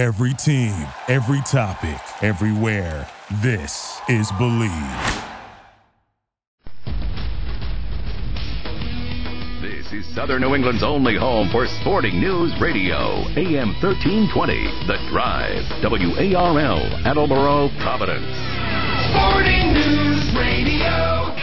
[0.00, 0.72] Every team,
[1.08, 3.06] every topic, everywhere.
[3.42, 4.70] This is Believe.
[9.60, 13.28] This is Southern New England's only home for sporting news radio.
[13.36, 15.68] AM 1320, The Drive.
[15.84, 18.24] WARL, Attleboro, Providence.
[19.12, 21.39] Sporting News Radio.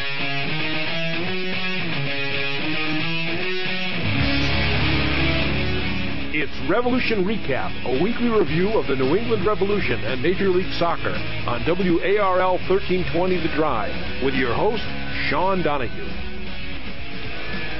[6.39, 11.09] It's Revolution Recap, a weekly review of the New England Revolution and Major League Soccer
[11.49, 14.83] on WARL 1320 The Drive with your host,
[15.31, 16.05] Sean Donahue.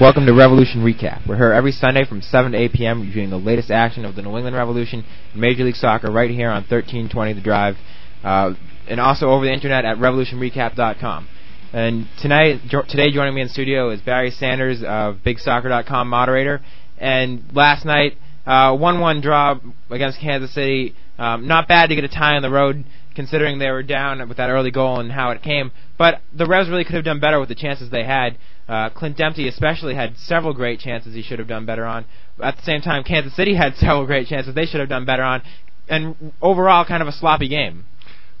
[0.00, 1.24] Welcome to Revolution Recap.
[1.24, 3.02] We're here every Sunday from 7 to 8 p.m.
[3.02, 6.48] reviewing the latest action of the New England Revolution and Major League Soccer right here
[6.48, 7.76] on 1320 The Drive,
[8.24, 8.54] uh,
[8.88, 11.28] and also over the internet at revolutionrecap.com.
[11.72, 16.60] And tonight, jo- today joining me in studio is Barry Sanders of BigSoccer.com moderator.
[17.00, 18.16] And last night,
[18.52, 19.58] 1-1 draw
[19.90, 20.94] against Kansas City.
[21.18, 22.84] Um, not bad to get a tie on the road,
[23.14, 25.72] considering they were down with that early goal and how it came.
[25.98, 28.38] But the Revs really could have done better with the chances they had.
[28.68, 32.04] Uh, Clint Dempsey especially had several great chances he should have done better on.
[32.42, 35.22] At the same time, Kansas City had several great chances they should have done better
[35.22, 35.42] on.
[35.88, 37.86] And overall, kind of a sloppy game.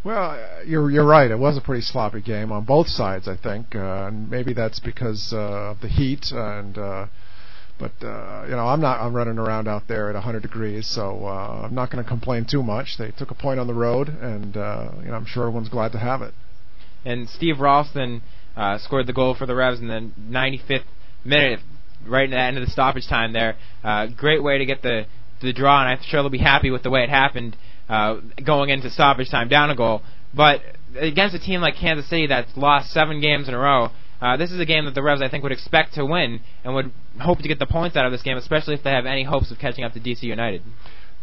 [0.04, 1.30] Well, uh, you're you're right.
[1.30, 4.78] It was a pretty sloppy game on both sides, I think, uh, and maybe that's
[4.78, 6.30] because uh, of the heat.
[6.30, 7.06] And uh,
[7.78, 11.26] but uh, you know, I'm not I'm running around out there at 100 degrees, so
[11.26, 12.96] uh, I'm not going to complain too much.
[12.98, 15.92] They took a point on the road, and uh, you know, I'm sure everyone's glad
[15.92, 16.34] to have it.
[17.04, 18.22] And Steve Ralston
[18.56, 20.84] uh, scored the goal for the Revs in the 95th
[21.24, 21.60] minute,
[22.06, 23.32] right at the end of the stoppage time.
[23.32, 25.06] There, uh, great way to get the
[25.40, 27.56] the draw, and I'm sure they'll be happy with the way it happened
[27.88, 30.02] uh, going into stoppage time down a goal.
[30.34, 30.60] But
[30.96, 33.90] against a team like Kansas City that's lost seven games in a row,
[34.20, 36.74] uh, this is a game that the Revs I think would expect to win and
[36.74, 39.24] would hope to get the points out of this game, especially if they have any
[39.24, 40.62] hopes of catching up to DC United.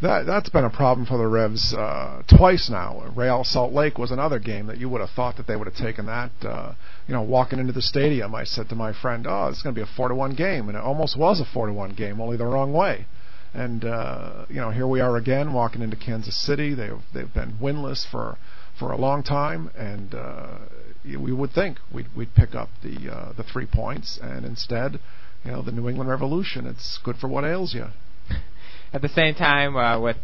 [0.01, 3.13] That that's been a problem for the Revs uh, twice now.
[3.15, 5.75] Real Salt Lake was another game that you would have thought that they would have
[5.75, 6.31] taken that.
[6.43, 6.73] Uh,
[7.07, 9.79] you know, walking into the stadium, I said to my friend, "Oh, it's going to
[9.79, 12.19] be a four to one game," and it almost was a four to one game,
[12.19, 13.05] only the wrong way.
[13.53, 16.73] And uh, you know, here we are again, walking into Kansas City.
[16.73, 18.37] They've they've been winless for
[18.77, 20.57] for a long time, and uh,
[21.05, 24.99] we would think we'd we'd pick up the uh, the three points, and instead,
[25.43, 26.65] you know, the New England Revolution.
[26.65, 27.87] It's good for what ails you.
[28.93, 30.17] At the same time, uh, with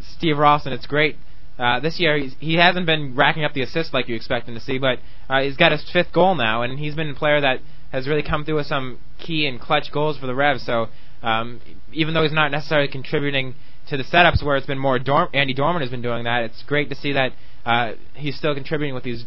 [0.00, 1.16] Steve Ralston, it's great.
[1.58, 4.54] Uh, this year, he's, he hasn't been racking up the assists like you expect him
[4.54, 7.40] to see, but uh, he's got his fifth goal now, and he's been a player
[7.40, 7.60] that
[7.92, 10.64] has really come through with some key and clutch goals for the Revs.
[10.64, 10.88] So
[11.22, 11.60] um,
[11.92, 13.54] even though he's not necessarily contributing
[13.88, 16.62] to the setups where it's been more Dorm- Andy Dorman has been doing that, it's
[16.64, 17.32] great to see that
[17.64, 19.24] uh, he's still contributing with these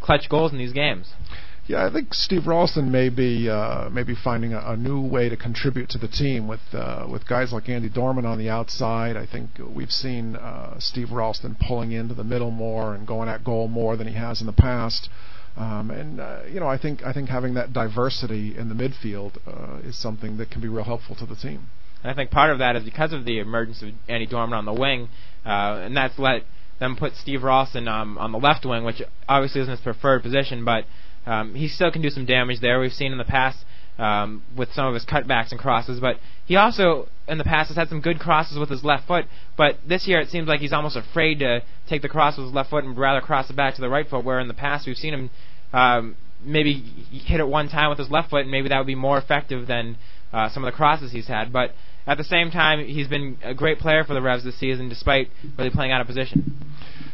[0.00, 1.12] clutch goals in these games.
[1.68, 5.36] Yeah, I think Steve Ralston may be uh, maybe finding a, a new way to
[5.36, 9.18] contribute to the team with uh, with guys like Andy Dorman on the outside.
[9.18, 13.44] I think we've seen uh, Steve Ralston pulling into the middle more and going at
[13.44, 15.10] goal more than he has in the past.
[15.58, 19.36] Um, and uh, you know, I think I think having that diversity in the midfield
[19.46, 21.68] uh, is something that can be real helpful to the team.
[22.02, 24.64] And I think part of that is because of the emergence of Andy Dorman on
[24.64, 25.10] the wing,
[25.44, 26.44] uh, and that's let
[26.78, 30.64] them put Steve Ralston um, on the left wing, which obviously isn't his preferred position,
[30.64, 30.84] but
[31.26, 32.80] um, he still can do some damage there.
[32.80, 33.64] We've seen in the past
[33.98, 36.16] um, with some of his cutbacks and crosses, but
[36.46, 39.26] he also in the past has had some good crosses with his left foot.
[39.56, 42.54] But this year it seems like he's almost afraid to take the cross with his
[42.54, 44.24] left foot and rather cross it back to the right foot.
[44.24, 45.30] Where in the past we've seen him
[45.72, 46.74] um, maybe
[47.10, 49.66] hit it one time with his left foot, and maybe that would be more effective
[49.66, 49.96] than
[50.32, 51.52] uh, some of the crosses he's had.
[51.52, 51.72] But
[52.06, 55.28] at the same time, he's been a great player for the Revs this season, despite
[55.58, 56.64] really playing out of position.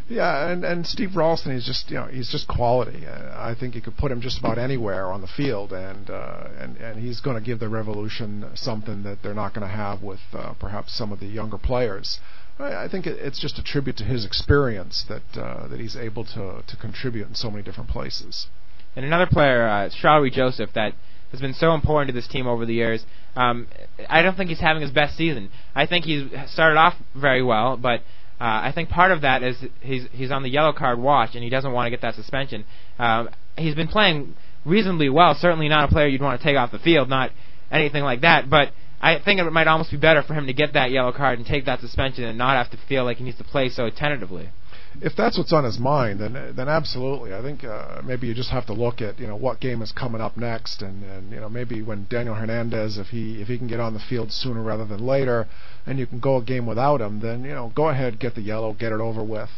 [0.08, 3.06] Yeah, and and Steve Ralston, he's just you know he's just quality.
[3.06, 6.48] Uh, I think you could put him just about anywhere on the field, and uh,
[6.58, 10.02] and and he's going to give the Revolution something that they're not going to have
[10.02, 12.20] with uh, perhaps some of the younger players.
[12.58, 15.96] I, I think it, it's just a tribute to his experience that uh, that he's
[15.96, 18.46] able to to contribute in so many different places.
[18.94, 20.94] And another player, uh, Joseph, that
[21.34, 23.04] has been so important to this team over the years.
[23.36, 23.66] Um,
[24.08, 25.50] I don't think he's having his best season.
[25.74, 28.00] I think he's started off very well, but
[28.40, 31.42] uh, I think part of that is he's he's on the yellow card watch and
[31.42, 32.64] he doesn't want to get that suspension.
[32.98, 34.34] Um, he's been playing
[34.64, 35.34] reasonably well.
[35.34, 37.30] Certainly not a player you'd want to take off the field, not
[37.70, 38.50] anything like that.
[38.50, 41.38] But I think it might almost be better for him to get that yellow card
[41.38, 43.90] and take that suspension and not have to feel like he needs to play so
[43.90, 44.48] tentatively.
[45.00, 47.34] If that's what's on his mind, then then absolutely.
[47.34, 49.92] I think uh, maybe you just have to look at you know what game is
[49.92, 53.58] coming up next, and, and you know maybe when Daniel Hernandez, if he if he
[53.58, 55.48] can get on the field sooner rather than later,
[55.86, 58.42] and you can go a game without him, then you know go ahead, get the
[58.42, 59.50] yellow, get it over with.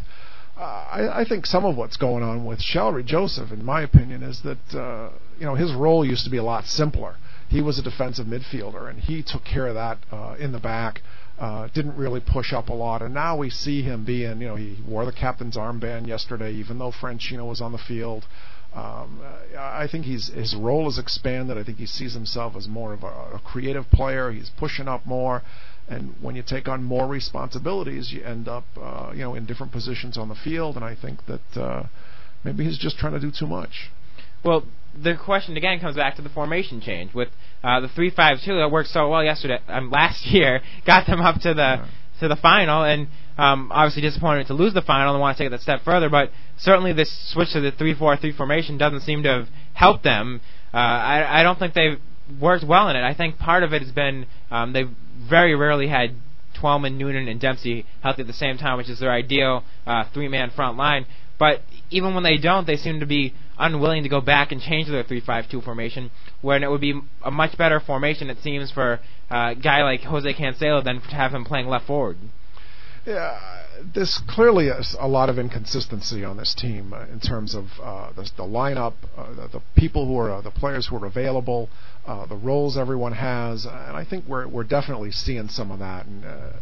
[0.58, 4.22] Uh, I, I think some of what's going on with Shalrie Joseph, in my opinion,
[4.22, 7.16] is that uh, you know his role used to be a lot simpler.
[7.48, 11.02] He was a defensive midfielder, and he took care of that uh, in the back.
[11.38, 13.02] Uh, didn't really push up a lot.
[13.02, 16.78] And now we see him being, you know, he wore the captain's armband yesterday, even
[16.78, 18.26] though Franchino was on the field.
[18.74, 19.20] Um,
[19.58, 21.56] I think he's his role has expanded.
[21.56, 24.30] I think he sees himself as more of a, a creative player.
[24.30, 25.42] He's pushing up more,
[25.88, 29.72] and when you take on more responsibilities, you end up, uh, you know, in different
[29.72, 30.76] positions on the field.
[30.76, 31.84] And I think that uh,
[32.44, 33.90] maybe he's just trying to do too much.
[34.44, 34.64] Well,
[35.02, 37.28] the question again comes back to the formation change with
[37.62, 41.54] uh, the three-five-two that worked so well yesterday, um, last year, got them up to
[41.54, 41.86] the yeah.
[42.20, 43.08] to the final, and
[43.38, 46.08] um, obviously disappointed to lose the final and want to take it that step further.
[46.08, 50.40] But certainly this switch to the three-four-three formation doesn't seem to have helped them.
[50.72, 52.00] Uh, I, I don't think they've
[52.40, 53.04] worked well in it.
[53.04, 56.14] I think part of it has been um, they've very rarely had
[56.54, 60.50] Twellman, Noonan, and Dempsey healthy at the same time, which is their ideal uh, three-man
[60.50, 61.06] front line.
[61.38, 64.88] But even when they don't, they seem to be unwilling to go back and change
[64.88, 66.10] their three-five-two formation,
[66.42, 69.00] when it would be a much better formation, it seems, for
[69.30, 72.16] a guy like Jose Cancela than to have him playing left forward.
[73.06, 73.38] Yeah,
[73.94, 78.12] there's clearly a, a lot of inconsistency on this team uh, in terms of uh,
[78.12, 81.68] the, the lineup, uh, the, the people who are uh, the players who are available,
[82.06, 86.06] uh, the roles everyone has, and I think we're we're definitely seeing some of that.
[86.06, 86.52] And uh,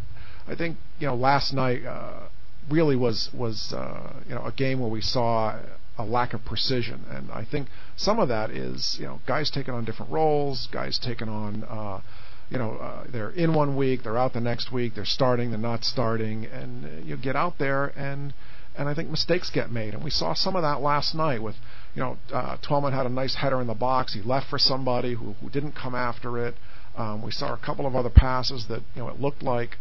[0.46, 2.29] I think you know last night uh,
[2.69, 5.58] really was was uh, you know a game where we saw
[5.99, 9.75] a lack of precision, and I think some of that is you know guys taking
[9.75, 12.00] on different roles, guys taking on uh,
[12.50, 15.58] you know uh, they're in one week, they're out the next week, they're starting, they're
[15.58, 18.35] not starting, and uh, you get out there and
[18.76, 21.55] and I think mistakes get made, and we saw some of that last night with
[21.94, 25.14] you know uh, Twellman had a nice header in the box, he left for somebody
[25.14, 26.55] who who didn't come after it.
[26.96, 29.79] Um, we saw a couple of other passes that you know it looked like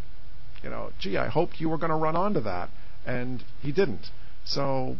[0.64, 2.70] you know, gee, I hoped you were going to run onto that,
[3.04, 4.10] and he didn't.
[4.44, 4.96] So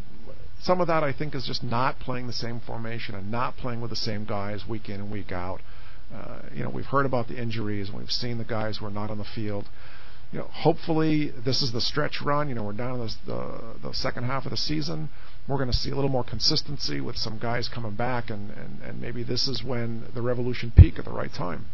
[0.64, 3.82] some of that I think is just not playing the same formation and not playing
[3.82, 5.60] with the same guys week in and week out.
[6.12, 8.90] Uh, you know, we've heard about the injuries and we've seen the guys who are
[8.90, 9.68] not on the field.
[10.32, 12.48] You know, hopefully this is the stretch run.
[12.48, 15.10] You know, we're down in the, the, the second half of the season.
[15.46, 18.80] We're going to see a little more consistency with some guys coming back, and, and,
[18.82, 21.66] and maybe this is when the revolution peak at the right time.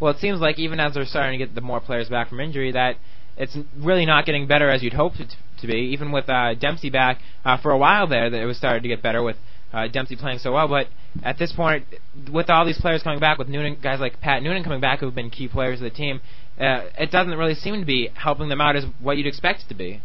[0.00, 2.40] Well, it seems like even as they're starting to get the more players back from
[2.40, 2.96] injury, that
[3.36, 5.90] it's really not getting better as you'd hoped it to be.
[5.92, 8.88] Even with uh, Dempsey back uh, for a while there, that it was starting to
[8.88, 9.36] get better with
[9.72, 10.68] uh, Dempsey playing so well.
[10.68, 10.88] But
[11.22, 11.86] at this point,
[12.32, 15.14] with all these players coming back, with Noonan, guys like Pat Noonan coming back, who've
[15.14, 16.20] been key players of the team,
[16.58, 19.68] uh, it doesn't really seem to be helping them out as what you'd expect it
[19.68, 20.02] to be.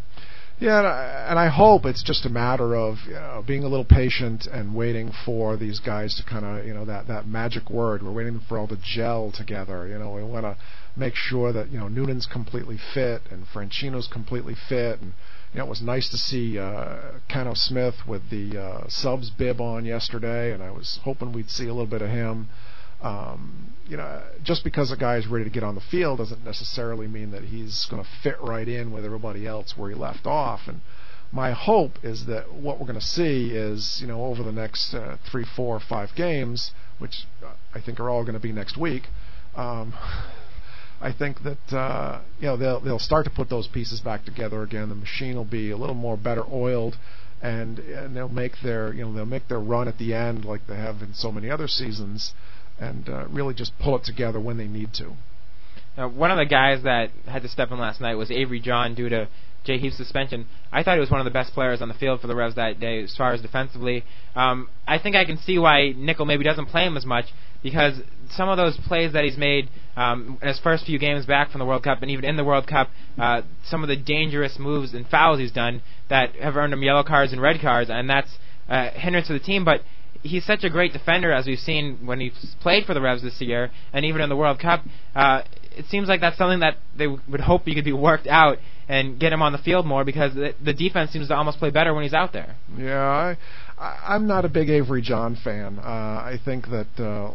[0.60, 3.70] Yeah, and I, and I hope it's just a matter of you know, being a
[3.70, 7.70] little patient and waiting for these guys to kind of, you know, that that magic
[7.70, 8.04] word.
[8.04, 9.88] We're waiting for all the gel together.
[9.88, 10.58] You know, we want to
[10.98, 15.14] make sure that you know Noonan's completely fit and Franchino's completely fit, and
[15.54, 16.98] you know it was nice to see uh,
[17.30, 21.66] Khano Smith with the uh, subs bib on yesterday, and I was hoping we'd see
[21.66, 22.50] a little bit of him.
[23.02, 26.44] Um, you know, just because a guy is ready to get on the field doesn't
[26.44, 30.28] necessarily mean that he's going to fit right in with everybody else where he left
[30.28, 30.68] off.
[30.68, 30.82] And
[31.32, 34.94] my hope is that what we're going to see is, you know, over the next
[34.94, 37.26] uh, three, four, five games, which
[37.74, 39.08] I think are all going to be next week.
[39.56, 39.94] Um,
[41.02, 44.64] I think that uh, you know they'll they'll start to put those pieces back together
[44.64, 44.90] again.
[44.90, 46.98] The machine will be a little more better oiled,
[47.42, 50.68] and and they'll make their you know they'll make their run at the end like
[50.68, 52.34] they have in so many other seasons
[52.80, 55.14] and uh, really just pull it together when they need to.
[55.98, 58.96] Now, one of the guys that had to step in last night was Avery John
[58.96, 59.28] due to
[59.64, 60.46] Jay Heaps' suspension.
[60.72, 62.56] I thought he was one of the best players on the field for the Revs
[62.56, 64.04] that day as far as defensively.
[64.36, 67.26] Um, I think I can see why Nicol maybe doesn't play him as much
[67.62, 71.52] because some of those plays that he's made um, in his first few games back
[71.52, 74.58] from the World Cup and even in the World Cup, uh, some of the dangerous
[74.60, 78.10] moves and fouls he's done that have earned him yellow cards and red cards, and
[78.10, 78.38] that's
[78.70, 79.66] a hindrance to the team.
[79.66, 79.82] But
[80.24, 83.40] he's such a great defender as we've seen when he's played for the Revs this
[83.42, 84.84] year and even in the World Cup.
[85.16, 85.42] Uh,
[85.78, 88.58] it seems like that's something that they would hope he could be worked out
[88.90, 91.70] and get him on the field more because the, the defense seems to almost play
[91.70, 92.56] better when he's out there.
[92.78, 93.38] Yeah, I,
[93.78, 95.80] I I'm not a big Avery John fan.
[95.80, 97.32] Uh, I think that uh,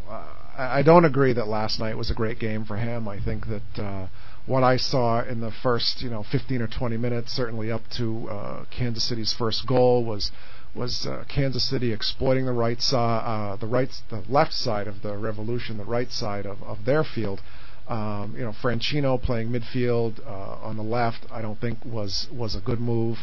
[0.59, 3.09] I don't agree that last night was a great game for him.
[3.09, 3.83] I think that.
[3.83, 4.09] Uh,
[4.47, 8.29] what I saw in the first, you know, 15 or 20 minutes, certainly up to
[8.29, 10.31] uh, Kansas City's first goal, was
[10.75, 15.03] was uh, Kansas City exploiting the right side, uh, the right, the left side of
[15.03, 17.41] the Revolution, the right side of, of their field.
[17.87, 22.55] Um, you know, Franchino playing midfield uh, on the left, I don't think was was
[22.55, 23.19] a good move.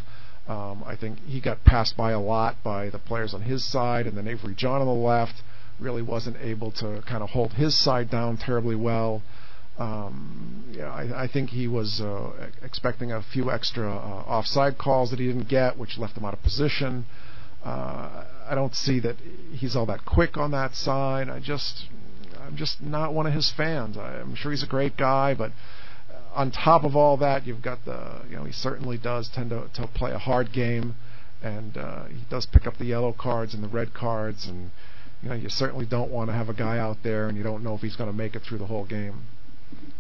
[0.48, 4.06] Um, I think he got passed by a lot by the players on his side,
[4.06, 5.42] and then Avery John on the left
[5.80, 9.24] really wasn't able to kind of hold his side down terribly well.
[9.80, 15.10] Um, yeah, I, I think he was uh, expecting a few extra uh, offside calls
[15.10, 17.06] that he didn't get, which left him out of position.
[17.64, 19.16] Uh, I don't see that
[19.54, 21.30] he's all that quick on that side.
[21.30, 21.88] I just,
[22.46, 23.98] I'm just not one of his fans.
[23.98, 25.52] I'm sure he's a great guy, but
[26.34, 29.68] on top of all that, you've got the you know he certainly does tend to
[29.76, 30.96] to play a hard game,
[31.44, 34.72] and uh, he does pick up the yellow cards and the red cards, and
[35.22, 37.64] you know you certainly don't want to have a guy out there and you don't
[37.64, 39.24] know if he's going to make it through the whole game.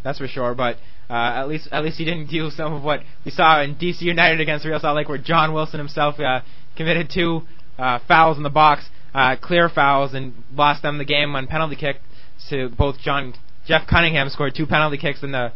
[0.03, 0.55] That's for sure.
[0.55, 0.77] But
[1.09, 4.01] uh, at least at least he didn't do some of what we saw in DC
[4.01, 6.41] United against Real Salt Lake, where John Wilson himself uh,
[6.75, 7.43] committed two
[7.77, 11.75] uh, fouls in the box, uh, clear fouls, and lost them the game on penalty
[11.75, 11.97] kick.
[12.49, 13.33] To both John
[13.65, 15.51] Jeff Cunningham scored two penalty kicks in the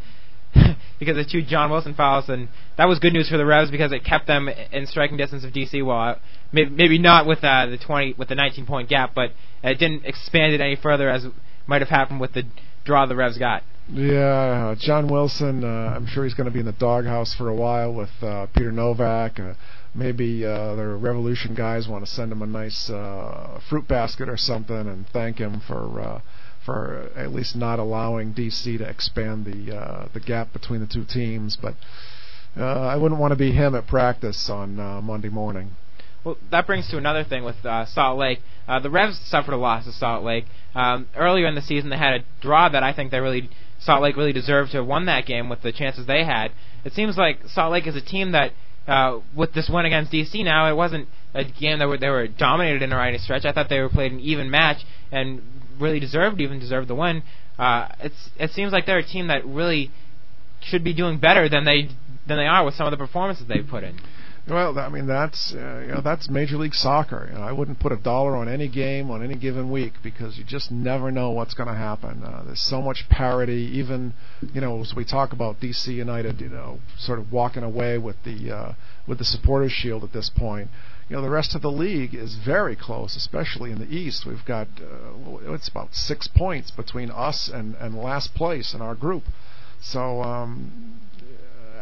[1.00, 3.92] because of two John Wilson fouls, and that was good news for the Revs because
[3.92, 5.86] it kept them in striking distance of DC.
[5.86, 6.18] Well,
[6.51, 9.32] maybe, maybe not with uh, the 20 with the 19 point gap, but
[9.63, 11.25] it didn't expand it any further as
[11.68, 12.44] might have happened with the
[12.86, 13.63] draw the Revs got.
[13.92, 15.63] Yeah, uh, John Wilson.
[15.63, 18.48] Uh, I'm sure he's going to be in the doghouse for a while with uh,
[18.48, 19.39] Peter Nowak.
[19.39, 19.54] Uh,
[19.94, 24.38] maybe uh, the Revolution guys want to send him a nice uh, fruit basket or
[24.38, 26.22] something and thank him for uh,
[26.65, 31.05] for at least not allowing DC to expand the uh, the gap between the two
[31.05, 31.55] teams.
[31.55, 31.75] But
[32.57, 35.75] uh, I wouldn't want to be him at practice on uh, Monday morning.
[36.24, 38.41] Well, that brings to another thing with uh, Salt Lake.
[38.67, 40.45] Uh, the Revs suffered a loss to Salt Lake.
[40.74, 44.01] Um, earlier in the season, they had a draw that I think they really Salt
[44.01, 46.51] Lake really deserved to have won that game with the chances they had.
[46.84, 48.53] It seems like Salt Lake is a team that,
[48.88, 52.27] uh, with this win against DC now, it wasn't a game that were, they were
[52.27, 53.45] dominated in a right stretch.
[53.45, 55.41] I thought they were played an even match and
[55.79, 57.24] really deserved, even deserved the win.
[57.58, 59.91] Uh, it's it seems like they're a team that really
[60.62, 61.89] should be doing better than they
[62.27, 64.00] than they are with some of the performances they've put in.
[64.48, 67.29] Well, I mean that's uh, you know that's Major League Soccer.
[67.32, 70.38] You know, I wouldn't put a dollar on any game on any given week because
[70.38, 72.22] you just never know what's going to happen.
[72.24, 73.72] Uh, there's so much parity.
[73.74, 74.13] Even
[74.53, 78.17] you know as we talk about DC United, you know, sort of walking away with
[78.24, 78.74] the uh,
[79.08, 80.70] with the Supporters Shield at this point.
[81.07, 84.25] You know, the rest of the league is very close, especially in the East.
[84.25, 88.95] We've got uh, it's about six points between us and and last place in our
[88.95, 89.24] group.
[89.81, 91.00] So um,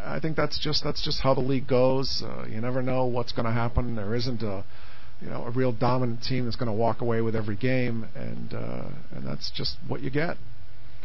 [0.04, 2.22] I think that's just that's just how the league goes.
[2.22, 3.96] Uh, you never know what's going to happen.
[3.96, 4.66] There isn't a
[5.22, 8.54] you know a real dominant team that's going to walk away with every game, and
[8.54, 10.36] uh, and that's just what you get.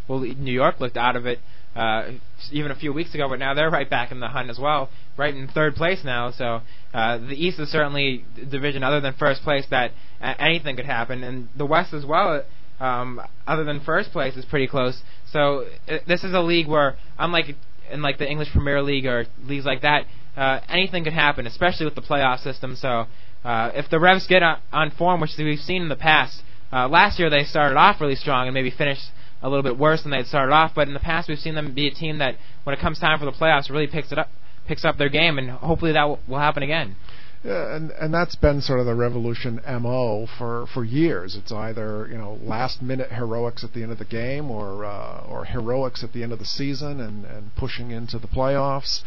[0.09, 1.39] Well, New York looked out of it
[1.77, 2.13] uh,
[2.51, 4.91] even a few weeks ago, but now they're right back in the hunt as well,
[5.17, 6.31] right in third place now.
[6.31, 6.63] So
[6.93, 10.87] uh, the East is certainly a division other than first place that uh, anything could
[10.87, 12.43] happen, and the West as well.
[12.81, 15.03] Um, other than first place is pretty close.
[15.33, 17.57] So uh, this is a league where, unlike
[17.91, 21.87] in like the English Premier League or leagues like that, uh, anything could happen, especially
[21.87, 22.77] with the playoff system.
[22.77, 23.07] So
[23.45, 26.89] uh, if the Revs get on, on form, which we've seen in the past, uh,
[26.89, 29.11] last year they started off really strong and maybe finished
[29.43, 30.73] a little bit worse than they'd started off.
[30.75, 33.19] But in the past, we've seen them be a team that, when it comes time
[33.19, 34.31] for the playoffs, really picks it up,
[34.67, 36.97] picks up their game, and hopefully that w- will happen again.
[37.45, 41.37] Yeah, and and that's been sort of the revolution mo for for years.
[41.37, 45.25] It's either you know last minute heroics at the end of the game, or uh,
[45.29, 49.03] or heroics at the end of the season, and and pushing into the playoffs.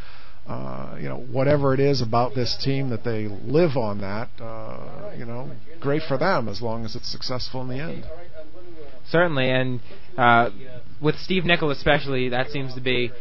[0.47, 4.29] Uh, you know whatever it is about this team that they live on that.
[4.39, 8.05] Uh, you know, great for them as long as it's successful in the end.
[9.11, 9.79] Certainly, and
[10.17, 10.49] uh,
[11.01, 13.11] with Steve Nicol especially, that seems to be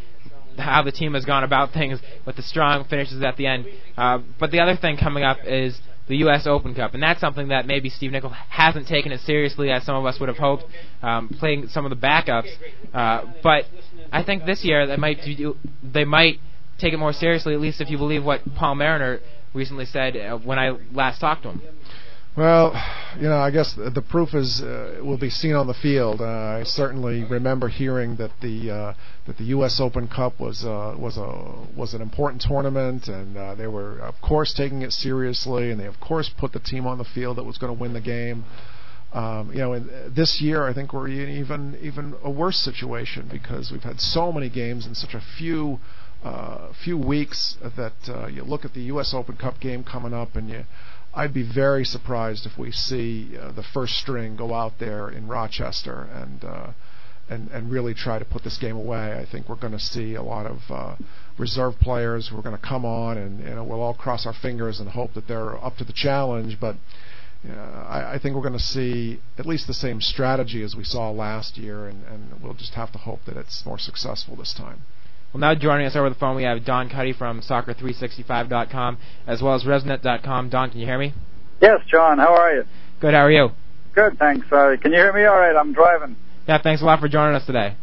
[0.59, 3.67] how the team has gone about things with the strong finishes at the end.
[3.97, 5.79] Uh, but the other thing coming up is
[6.09, 6.47] the U.S.
[6.47, 9.95] Open Cup, and that's something that maybe Steve Nicol hasn't taken as seriously as some
[9.95, 10.65] of us would have hoped,
[11.03, 12.51] um, playing some of the backups.
[12.93, 13.65] Uh, but
[14.11, 16.41] I think this year they might do, they might
[16.79, 19.21] take it more seriously, at least if you believe what Paul Mariner
[19.55, 21.63] recently said uh, when I last talked to him.
[22.37, 22.81] Well,
[23.19, 26.21] you know, I guess the, proof is uh, will be seen on the field.
[26.21, 28.95] Uh, I certainly remember hearing that the uh,
[29.27, 29.81] that the U.S.
[29.81, 34.21] Open Cup was uh, was a was an important tournament, and uh, they were of
[34.21, 37.43] course taking it seriously, and they of course put the team on the field that
[37.43, 38.45] was going to win the game.
[39.13, 43.29] Um, you know, and this year I think we're in even even a worse situation
[43.29, 45.81] because we've had so many games in such a few
[46.23, 49.13] uh, few weeks that uh, you look at the U.S.
[49.15, 50.65] Open Cup game coming up, and you
[51.13, 55.27] I'd be very surprised if we see uh, the first string go out there in
[55.27, 56.73] Rochester and uh,
[57.29, 59.19] and and really try to put this game away.
[59.19, 60.97] I think we're going to see a lot of uh,
[61.39, 64.33] reserve players who are going to come on, and you know we'll all cross our
[64.33, 66.59] fingers and hope that they're up to the challenge.
[66.61, 66.77] But
[67.49, 70.85] uh, I, I think we're going to see at least the same strategy as we
[70.85, 74.53] saw last year, and, and we'll just have to hope that it's more successful this
[74.53, 74.83] time.
[75.33, 79.55] Well, now joining us over the phone, we have Don Cuddy from Soccer365.com as well
[79.55, 80.49] as RevsNet.com.
[80.49, 81.15] Don, can you hear me?
[81.63, 82.19] Yes, John.
[82.19, 82.65] How are you?
[83.01, 83.15] Good.
[83.15, 83.51] How are you?
[83.95, 84.47] Good, thanks.
[84.51, 85.55] Uh, can you hear me all right?
[85.55, 86.17] I'm driving.
[86.49, 87.77] Yeah, thanks a lot for joining us today.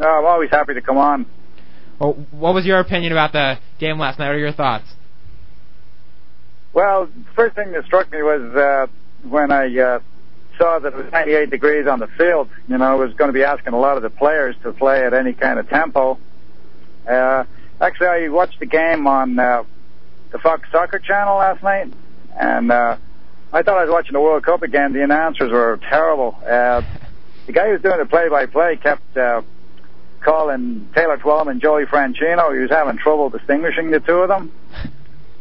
[0.00, 1.26] Uh, I'm always happy to come on.
[2.00, 4.26] Well, what was your opinion about the game last night?
[4.26, 4.86] What are your thoughts?
[6.72, 8.86] Well, the first thing that struck me was uh,
[9.28, 10.00] when I uh,
[10.58, 12.48] saw that it was 98 degrees on the field.
[12.66, 15.04] You know, I was going to be asking a lot of the players to play
[15.04, 16.18] at any kind of tempo
[17.08, 17.44] Uh,
[17.80, 19.64] actually, I watched the game on uh,
[20.30, 21.92] the Fox Soccer channel last night,
[22.38, 22.96] and uh,
[23.52, 24.92] I thought I was watching the World Cup again.
[24.92, 26.38] The announcers were terrible.
[26.42, 26.82] Uh,
[27.46, 29.40] the guy who was doing the play-by-play kept uh,
[30.20, 32.52] calling Taylor Twellman Joey Franchino.
[32.52, 34.52] He was having trouble distinguishing the two of them.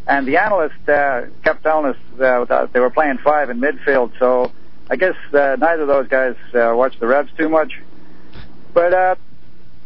[0.08, 4.18] And the analyst uh, kept telling us uh, that they were playing five in midfield.
[4.20, 4.54] So
[4.90, 7.74] I guess uh, neither of those guys uh, watched the Revs too much.
[8.74, 9.16] But uh,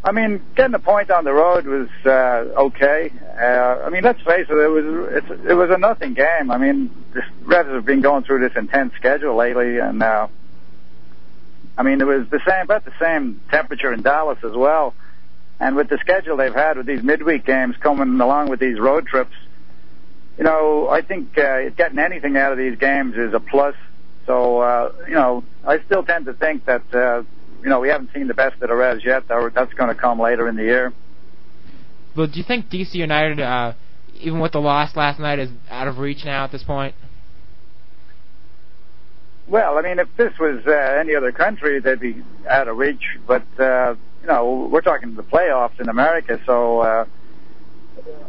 [0.04, 3.12] I mean, getting a point on the road was uh, okay.
[3.38, 6.50] Uh, I mean, let's face it, it was it's, it was a nothing game.
[6.50, 10.26] I mean, the Revs have been going through this intense schedule lately, and uh,
[11.78, 14.94] I mean, it was the same, about the same temperature in Dallas as well.
[15.60, 19.06] And with the schedule they've had with these midweek games coming along with these road
[19.06, 19.34] trips,
[20.36, 23.76] you know, I think uh, getting anything out of these games is a plus.
[24.26, 27.22] So, uh, you know, I still tend to think that, uh,
[27.62, 29.28] you know, we haven't seen the best of the Revs yet.
[29.28, 30.92] That's going to come later in the year.
[32.14, 33.74] But do you think DC United, uh,
[34.20, 36.94] even with the loss last night, is out of reach now at this point?
[39.48, 43.18] Well, I mean, if this was uh, any other country, they'd be out of reach.
[43.26, 47.04] But uh, you know, we're talking the playoffs in America, so uh,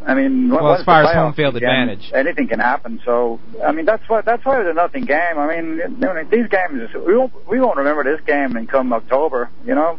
[0.06, 3.00] I mean, well, once as far as home field begin, advantage, anything can happen.
[3.04, 5.38] So, I mean, that's why that's why it's a nothing game.
[5.38, 5.78] I mean,
[6.30, 9.50] these games we won't we won't remember this game in come October.
[9.64, 9.98] You know.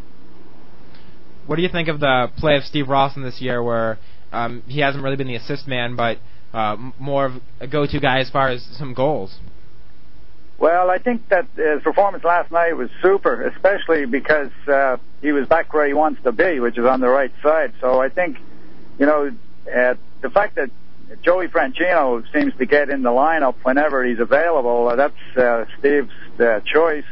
[1.48, 4.00] What do you think of the play of Steve Ralston this year, where
[4.32, 6.18] um, he hasn't really been the assist man, but
[6.54, 9.38] uh, more of a go-to guy as far as some goals?
[10.58, 15.48] Well, I think that his performance last night was super, especially because uh, he was
[15.48, 17.74] back where he wants to be, which is on the right side.
[17.82, 18.38] So I think,
[18.98, 19.36] you know,
[19.74, 20.70] uh, the fact that
[21.24, 26.12] Joey Franchino seems to get in the lineup whenever he's available, uh, that's uh, Steve's
[26.40, 27.06] uh, choice.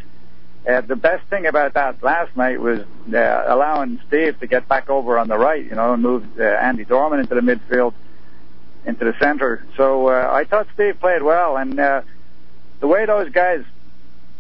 [0.67, 2.79] Uh, the best thing about that last night was
[3.13, 6.43] uh, allowing Steve to get back over on the right, you know, and move uh,
[6.43, 7.93] Andy Dorman into the midfield,
[8.85, 9.65] into the center.
[9.75, 12.01] So uh, I thought Steve played well, and uh,
[12.79, 13.63] the way those guys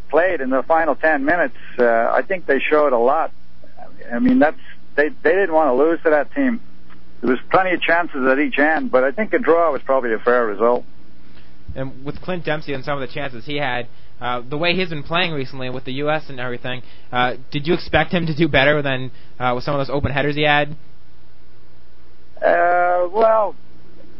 [0.09, 3.31] played in the final 10 minutes, uh, I think they showed a lot.
[4.11, 4.59] I mean, that's
[4.95, 6.61] they they didn't want to lose to that team.
[7.23, 10.13] There was plenty of chances at each end, but I think a draw was probably
[10.13, 10.83] a fair result.
[11.73, 13.87] And with Clint Dempsey and some of the chances he had,
[14.19, 16.25] uh, the way he's been playing recently with the U.S.
[16.27, 16.81] and everything,
[17.13, 19.09] uh, did you expect him to do better than
[19.39, 20.75] uh, with some of those open headers he had?
[22.41, 23.55] Uh, well,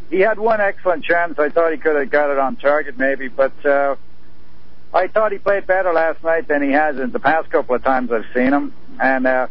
[0.09, 1.37] he had one excellent chance.
[1.37, 3.97] I thought he could have got it on target, maybe, but uh,
[4.93, 7.83] I thought he played better last night than he has in the past couple of
[7.83, 8.73] times I've seen him.
[8.97, 9.47] And uh,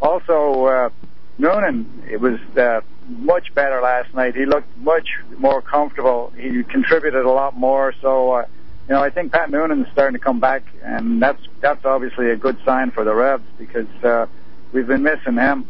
[0.00, 0.90] also, uh,
[1.38, 4.34] Noonan, it was uh, much better last night.
[4.34, 6.32] He looked much more comfortable.
[6.36, 7.94] He contributed a lot more.
[8.00, 8.46] So, uh,
[8.88, 12.36] you know, I think Pat Noonan's starting to come back, and that's that's obviously a
[12.36, 14.26] good sign for the Revs because uh,
[14.72, 15.68] we've been missing him.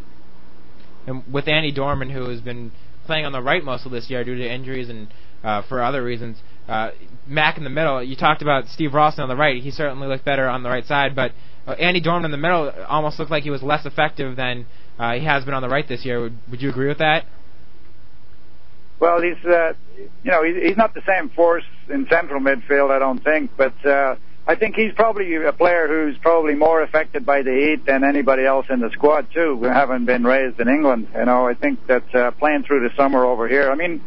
[1.06, 2.72] And with Andy Dorman, who has been
[3.06, 5.08] playing on the right of this year due to injuries and
[5.42, 6.90] uh, for other reasons, uh,
[7.26, 8.02] Mac in the middle.
[8.02, 9.60] You talked about Steve Ralston on the right.
[9.60, 11.32] He certainly looked better on the right side, but
[11.66, 14.66] uh, Andy Dorman in the middle almost looked like he was less effective than
[14.98, 16.20] uh, he has been on the right this year.
[16.20, 17.26] Would, would you agree with that?
[19.00, 19.72] Well, he's uh,
[20.22, 24.14] you know he's, not the same force in central midfield, I don't think, but uh,
[24.46, 28.44] I think he's probably a player who's probably more affected by the heat than anybody
[28.44, 31.08] else in the squad too, who haven't been raised in England.
[31.14, 34.02] You know, I think that uh, playing through the summer over here, I mean,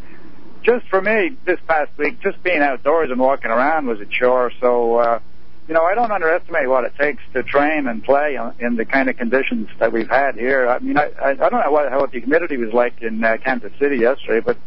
[0.64, 4.52] just for me this past week, just being outdoors and walking around was a chore.
[4.60, 5.20] So, uh,
[5.68, 9.10] you know, I don't underestimate what it takes to train and play in the kind
[9.10, 10.68] of conditions that we've had here.
[10.68, 13.72] I mean, I, I, don't know what, what the humidity was like in uh, Kansas
[13.80, 14.58] City yesterday, but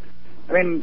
[0.49, 0.83] I mean,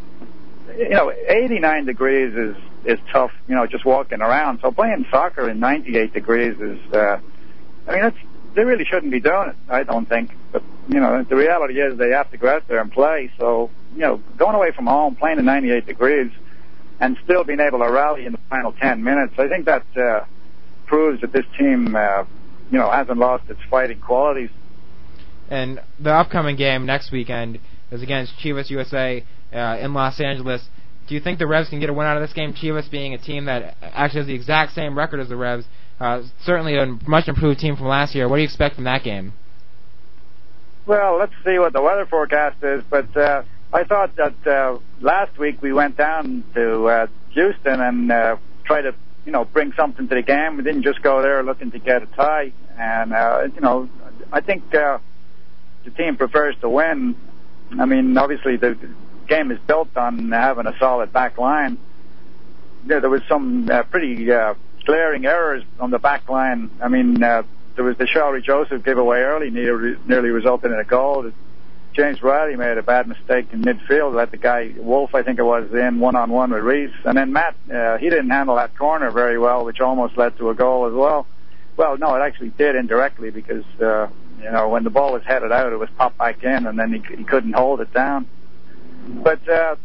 [0.77, 3.31] you know, 89 degrees is is tough.
[3.47, 4.59] You know, just walking around.
[4.61, 7.19] So playing soccer in 98 degrees is, uh,
[7.87, 8.17] I mean, that's
[8.55, 9.55] they really shouldn't be doing it.
[9.67, 10.31] I don't think.
[10.51, 13.31] But you know, the reality is they have to go out there and play.
[13.37, 16.31] So you know, going away from home, playing in 98 degrees,
[16.99, 20.25] and still being able to rally in the final 10 minutes, I think that uh,
[20.85, 22.23] proves that this team, uh,
[22.71, 24.49] you know, hasn't lost its fighting qualities.
[25.49, 27.59] And the upcoming game next weekend
[27.91, 30.67] is against Chivas USA uh, in Los Angeles.
[31.07, 32.53] Do you think the Revs can get a win out of this game?
[32.53, 35.65] Chivas being a team that actually has the exact same record as the Revs,
[35.99, 38.27] uh, certainly a much improved team from last year.
[38.27, 39.33] What do you expect from that game?
[40.87, 43.43] Well, let's see what the weather forecast is, but uh,
[43.75, 48.83] I thought that uh, last week we went down to uh, Houston and uh, tried
[48.83, 50.55] to, you know, bring something to the game.
[50.55, 53.89] We didn't just go there looking to get a tie, and uh, you know,
[54.31, 54.99] I think uh,
[55.83, 57.17] the team prefers to win.
[57.77, 58.77] I mean, obviously the
[59.27, 61.77] game is built on having a solid back line.
[62.85, 64.53] There, there was some uh, pretty uh,
[64.85, 66.69] glaring errors on the back line.
[66.81, 67.43] I mean, uh,
[67.75, 71.29] there was the Shalrie Joseph giveaway early, nearly, nearly resulted in a goal.
[71.95, 74.13] James Riley made a bad mistake in midfield.
[74.13, 77.17] Let the guy Wolff, I think it was, in one on one with Reis, and
[77.17, 80.55] then Matt, uh, he didn't handle that corner very well, which almost led to a
[80.55, 81.25] goal as well.
[81.77, 84.07] Well, no, it actually did indirectly because uh,
[84.39, 86.91] you know when the ball was headed out, it was popped back in, and then
[86.91, 88.27] he, he couldn't hold it down.
[89.07, 89.77] But uh,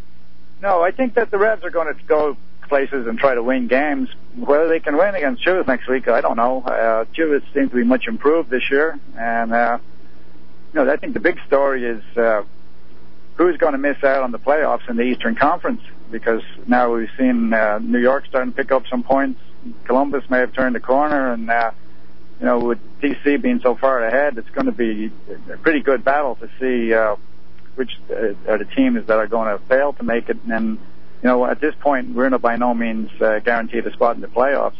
[0.60, 2.36] no, I think that the Revs are going to go
[2.68, 4.08] places and try to win games.
[4.36, 6.62] Whether they can win against Chivas next week, I don't know.
[6.62, 9.78] Uh, Chivas seem to be much improved this year, and uh,
[10.72, 12.42] you know I think the big story is uh,
[13.36, 17.10] who's going to miss out on the playoffs in the Eastern Conference because now we've
[17.18, 19.40] seen uh, New York starting to pick up some points.
[19.84, 21.70] Columbus may have turned the corner, and uh,
[22.40, 25.12] you know with DC being so far ahead, it's going to be
[25.52, 26.94] a pretty good battle to see.
[26.94, 27.16] Uh,
[27.80, 30.36] which uh, are the teams that are going to fail to make it.
[30.50, 30.78] And
[31.22, 34.20] you know, at this point, we're not by no means uh, guaranteed a spot in
[34.20, 34.76] the playoffs.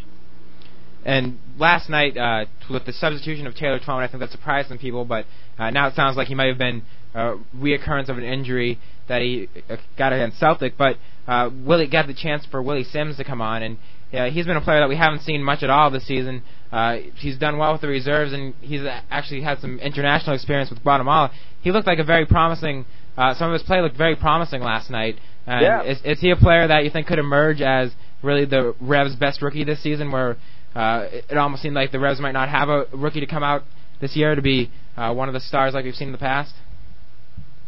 [1.04, 4.78] And last night, uh, with the substitution of Taylor Twellman, I think that surprised some
[4.78, 5.04] people.
[5.04, 5.26] But
[5.58, 6.82] uh, now it sounds like he might have been
[7.14, 10.76] uh, reoccurrence of an injury that he uh, got against Celtic.
[10.76, 13.78] But uh, Willie got the chance for Willie Sims to come on, and
[14.12, 16.42] uh, he's been a player that we haven't seen much at all this season.
[16.72, 20.82] Uh, he's done well with the reserves, and he's actually had some international experience with
[20.82, 21.30] Guatemala.
[21.62, 22.84] He looked like a very promising.
[23.16, 25.16] Uh, some of his play looked very promising last night.
[25.46, 25.82] And Yeah.
[25.82, 29.42] is, is he a player that you think could emerge as really the Revs' best
[29.42, 30.36] rookie this season, where
[30.74, 33.64] uh, it, almost seemed like the Revs might not have a rookie to come out
[34.00, 36.54] this year to be uh, one of the stars like we've seen in the past?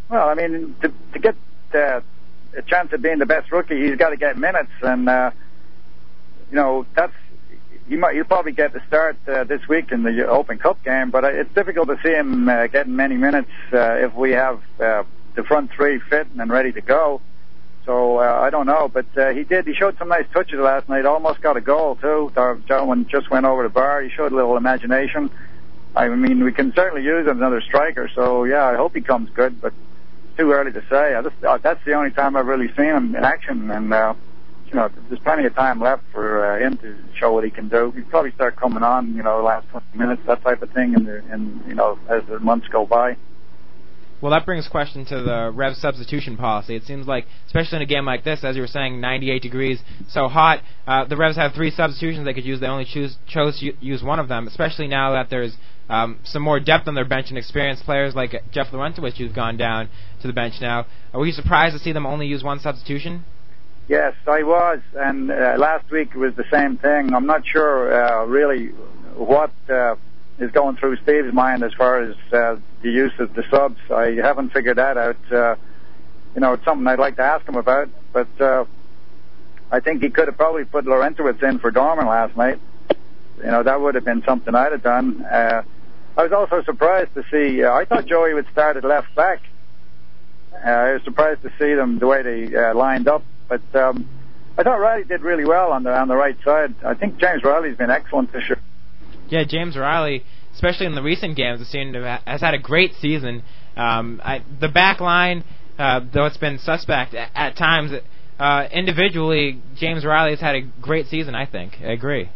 [0.08, 1.34] Well, I mean, to, to get
[1.74, 2.00] uh,
[2.56, 5.30] a chance of being the best rookie, he's got to get minutes, and uh,
[6.50, 7.14] you know that's
[7.88, 11.10] he might he'll probably get the start uh, this week in the Open Cup game,
[11.10, 14.60] but uh, it's difficult to see him uh, getting many minutes uh, if we have
[14.80, 15.02] uh,
[15.34, 17.20] the front three fit and ready to go.
[17.84, 19.66] So uh, I don't know, but uh, he did.
[19.66, 21.04] He showed some nice touches last night.
[21.04, 22.30] Almost got a goal too.
[22.34, 24.02] The gentleman just went over the bar.
[24.02, 25.30] He showed a little imagination.
[25.94, 28.08] I mean, we can certainly use another striker.
[28.14, 29.74] So yeah, I hope he comes good, but
[30.36, 31.14] too early to say.
[31.14, 34.14] I just, uh, that's the only time I've really seen him in action, and uh,
[34.66, 37.68] you know, there's plenty of time left for uh, him to show what he can
[37.68, 37.90] do.
[37.90, 40.94] He'd probably start coming on, you know, the last 20 minutes, that type of thing,
[40.94, 43.16] and and you know, as the months go by.
[44.22, 46.76] Well, that brings question to the Rev substitution policy.
[46.76, 49.80] It seems like, especially in a game like this, as you were saying, 98 degrees,
[50.08, 52.60] so hot, uh, the Revs have three substitutions they could use.
[52.60, 55.56] They only choose chose to use one of them, especially now that there's
[55.88, 59.56] um, some more depth on their bench and experienced players like Jeff Larentowicz who's gone
[59.56, 59.88] down
[60.20, 60.86] to the bench now.
[61.12, 63.24] Are we surprised to see them only use one substitution?
[63.88, 67.12] Yes, I was, and uh, last week was the same thing.
[67.12, 68.68] I'm not sure uh, really
[69.16, 69.96] what uh,
[70.38, 73.78] is going through Steve's mind as far as uh, the use of the subs.
[73.90, 75.32] I haven't figured that out.
[75.32, 75.56] Uh,
[76.34, 78.64] you know, it's something I'd like to ask him about, but uh,
[79.70, 82.58] I think he could have probably put Larentowicz in for Dorman last night.
[83.38, 85.24] You know, that would have been something I'd have done.
[85.24, 85.62] Uh,
[86.16, 87.62] I was also surprised to see.
[87.62, 89.40] Uh, I thought Joey would start at left back.
[90.52, 94.08] Uh, I was surprised to see them the way they uh, lined up, but um,
[94.56, 96.74] I thought Riley did really well on the on the right side.
[96.84, 98.60] I think James Riley's been excellent this year.
[99.32, 103.42] Yeah, James Riley, especially in the recent games, has seemed has had a great season.
[103.78, 105.42] Um, I, the back line,
[105.78, 107.92] uh, though it's been suspect at, at times,
[108.38, 111.34] uh, individually, James Riley has had a great season.
[111.34, 111.78] I think.
[111.80, 112.28] I agree.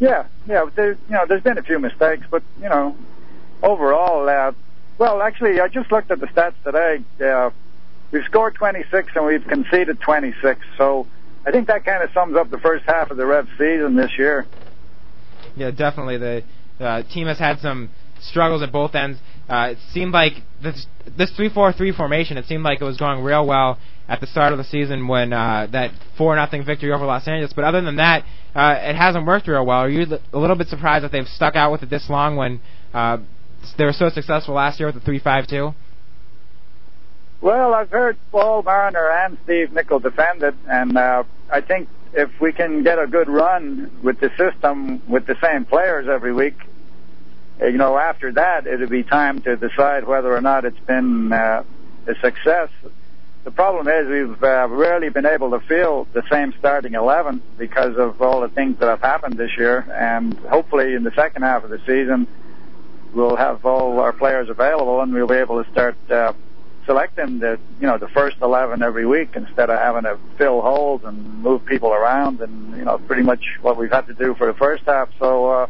[0.00, 0.68] Yeah, yeah.
[0.74, 2.96] There, you know, there's been a few mistakes, but you know,
[3.62, 4.50] overall, uh,
[4.98, 7.04] well, actually, I just looked at the stats today.
[7.24, 7.50] Uh,
[8.10, 10.60] we've scored 26 and we've conceded 26.
[10.76, 11.06] So
[11.46, 14.18] I think that kind of sums up the first half of the Rev season this
[14.18, 14.48] year.
[15.56, 16.18] Yeah, definitely.
[16.18, 16.44] The
[16.80, 17.90] uh, team has had some
[18.20, 19.18] struggles at both ends.
[19.48, 20.86] Uh, it seemed like this
[21.16, 22.36] this three four three formation.
[22.36, 25.32] It seemed like it was going real well at the start of the season when
[25.32, 27.52] uh, that four nothing victory over Los Angeles.
[27.52, 29.80] But other than that, uh, it hasn't worked real well.
[29.80, 32.60] Are you a little bit surprised that they've stuck out with it this long when
[32.92, 33.18] uh,
[33.78, 35.74] they were so successful last year with the three five two?
[37.40, 42.40] Well, I've heard Paul Mariner and Steve Nicol defend it, and uh, I think if
[42.40, 46.56] we can get a good run with the system with the same players every week,
[47.60, 51.32] uh, you know, after that it'll be time to decide whether or not it's been
[51.32, 51.62] uh,
[52.06, 52.70] a success.
[53.44, 57.96] The problem is we've uh, rarely been able to field the same starting 11 because
[57.98, 61.62] of all the things that have happened this year, and hopefully in the second half
[61.62, 62.26] of the season
[63.14, 66.32] we'll have all our players available and we'll be able to start uh,
[66.86, 71.02] selecting the you know the first 11 every week instead of having to fill holes
[71.04, 74.46] and move people around and you know pretty much what we've had to do for
[74.46, 75.08] the first half.
[75.18, 75.66] So uh,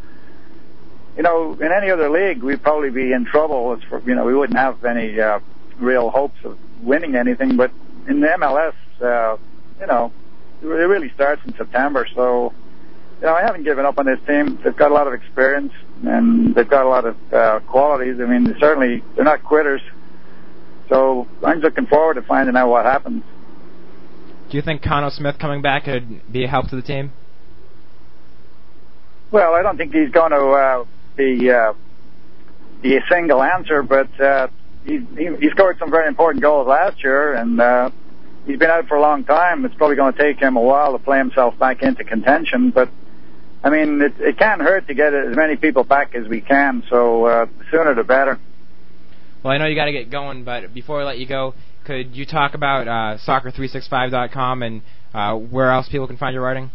[1.17, 3.79] you know in any other league we'd probably be in trouble.
[3.89, 5.41] For, you know we wouldn't have any uh,
[5.79, 7.57] real hopes of winning anything.
[7.57, 7.71] But
[8.09, 9.37] in the MLS, uh,
[9.81, 10.13] you know
[10.63, 12.07] it really starts in September.
[12.15, 12.53] So
[13.21, 14.59] you know, I haven't given up on this team.
[14.63, 15.73] They've got a lot of experience
[16.05, 18.21] and they've got a lot of uh, qualities.
[18.21, 19.81] I mean, certainly they're not quitters.
[20.89, 23.23] So I'm looking forward to finding out what happens.
[24.51, 27.13] Do you think Khano Smith coming back could be a help to the team?
[29.31, 30.85] Well, I don't think he's going to uh,
[31.17, 31.73] be uh,
[32.83, 34.49] be a single answer, but uh,
[34.85, 37.91] he, he he scored some very important goals last year, and uh,
[38.47, 39.65] he's been out for a long time.
[39.65, 42.91] It's probably going to take him a while to play himself back into contention, but
[43.65, 46.85] I mean, it, it can't hurt to get as many people back as we can.
[46.91, 48.39] So uh, the sooner the better.
[49.45, 51.53] Well, I know you got to get going, but before I let you go,
[51.85, 56.71] could you talk about uh, soccer365.com and uh, where else people can find your writing?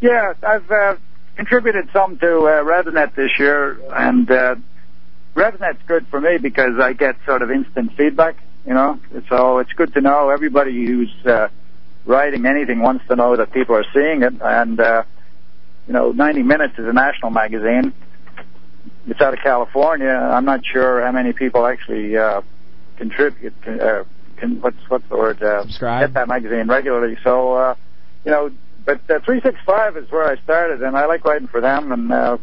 [0.00, 0.96] Yeah, I've uh,
[1.36, 4.56] contributed some to uh, RevsNet this year, and uh,
[5.36, 8.34] RevsNet's good for me because I get sort of instant feedback.
[8.66, 11.48] You know, so it's good to know everybody who's uh,
[12.04, 15.04] writing anything wants to know that people are seeing it, and uh,
[15.86, 17.94] you know, 90 Minutes is a national magazine.
[19.08, 20.10] It's out of California.
[20.10, 22.42] I'm not sure how many people actually uh,
[22.96, 23.54] contribute.
[23.66, 24.04] Uh,
[24.36, 25.42] can, what's what's the word?
[25.42, 26.08] Uh, Subscribe.
[26.08, 27.16] Get that magazine regularly.
[27.24, 27.74] So, uh,
[28.24, 28.50] you know,
[28.84, 31.90] but uh, 365 is where I started, and I like writing for them.
[31.90, 32.36] And uh,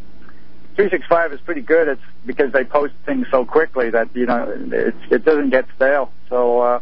[0.75, 1.88] 365 is pretty good.
[1.88, 6.12] It's because they post things so quickly that you know it it doesn't get stale.
[6.30, 6.80] So, uh,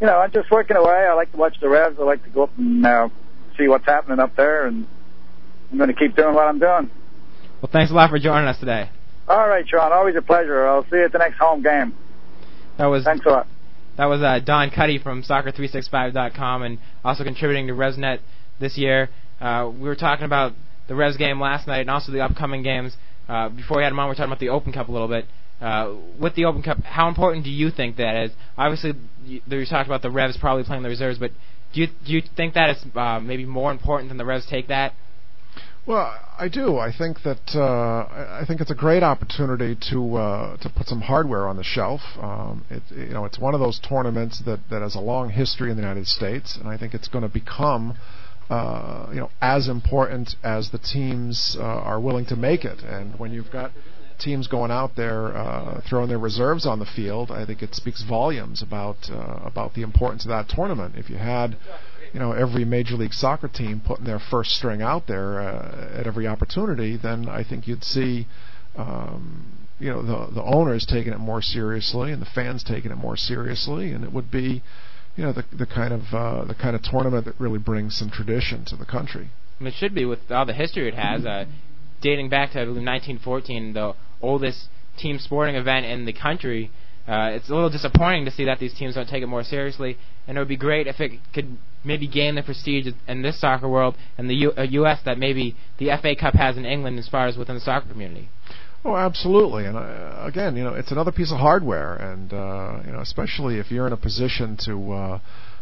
[0.00, 1.06] you know, I'm just working away.
[1.08, 1.98] I like to watch the Revs.
[1.98, 3.08] I like to go up and uh,
[3.58, 4.86] see what's happening up there, and
[5.72, 6.90] I'm going to keep doing what I'm doing.
[7.62, 8.88] Well, thanks a lot for joining us today.
[9.28, 9.92] All right, Sean.
[9.92, 10.66] Always a pleasure.
[10.66, 11.94] I'll see you at the next home game.
[12.78, 13.46] That was Thanks a lot.
[13.98, 18.20] that was uh, Don Cuddy from Soccer365.com and also contributing to RevsNet
[18.58, 19.10] this year.
[19.40, 20.52] Uh, we were talking about
[20.88, 22.96] the Revs game last night and also the upcoming games.
[23.28, 25.08] Uh, before we had him on, we were talking about the Open Cup a little
[25.08, 25.26] bit.
[25.60, 28.32] Uh, with the Open Cup, how important do you think that is?
[28.56, 28.94] Obviously,
[29.26, 31.30] you, you talked about the Revs probably playing the reserves, but
[31.74, 34.68] do you do you think that is uh, maybe more important than the Revs take
[34.68, 34.94] that?
[35.90, 36.78] Well, I do.
[36.78, 38.06] I think that uh,
[38.40, 42.00] I think it's a great opportunity to uh, to put some hardware on the shelf.
[42.20, 45.68] Um, it, you know, it's one of those tournaments that, that has a long history
[45.68, 47.98] in the United States, and I think it's going to become
[48.48, 52.84] uh, you know as important as the teams uh, are willing to make it.
[52.84, 53.72] And when you've got
[54.20, 58.04] teams going out there uh, throwing their reserves on the field, I think it speaks
[58.08, 60.94] volumes about uh, about the importance of that tournament.
[60.96, 61.56] If you had
[62.12, 66.06] you know every major league soccer team putting their first string out there uh, at
[66.06, 68.26] every opportunity, then I think you'd see
[68.76, 72.96] um, you know the the owners taking it more seriously and the fans taking it
[72.96, 74.62] more seriously, and it would be
[75.16, 78.10] you know the the kind of uh, the kind of tournament that really brings some
[78.10, 79.30] tradition to the country.
[79.60, 81.44] It should be with all the history it has, uh,
[82.00, 86.70] dating back to I believe 1914, the oldest team sporting event in the country.
[87.08, 89.98] Uh, it's a little disappointing to see that these teams don't take it more seriously,
[90.26, 93.68] and it would be great if it could maybe gain the prestige in this soccer
[93.68, 95.00] world and the U- uh, U.S.
[95.04, 98.28] that maybe the FA Cup has in England as far as within the soccer community.
[98.84, 99.66] Oh, absolutely.
[99.66, 103.58] And uh, again, you know, it's another piece of hardware, and uh, you know, especially
[103.58, 105.18] if you're in a position to, uh,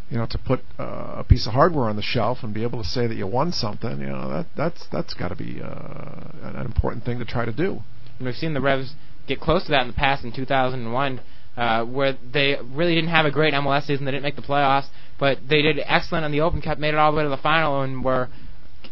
[0.08, 2.80] you know, to put uh, a piece of hardware on the shelf and be able
[2.82, 6.30] to say that you won something, you know, that that's that's got to be uh,
[6.42, 7.82] an important thing to try to do.
[8.18, 8.94] And we've seen the Revs
[9.28, 11.20] get close to that in the past in 2001,
[11.56, 14.04] uh, where they really didn't have a great MLS season.
[14.04, 14.86] They didn't make the playoffs,
[15.18, 17.36] but they did excellent in the Open Cup, made it all the way to the
[17.36, 18.28] final, and were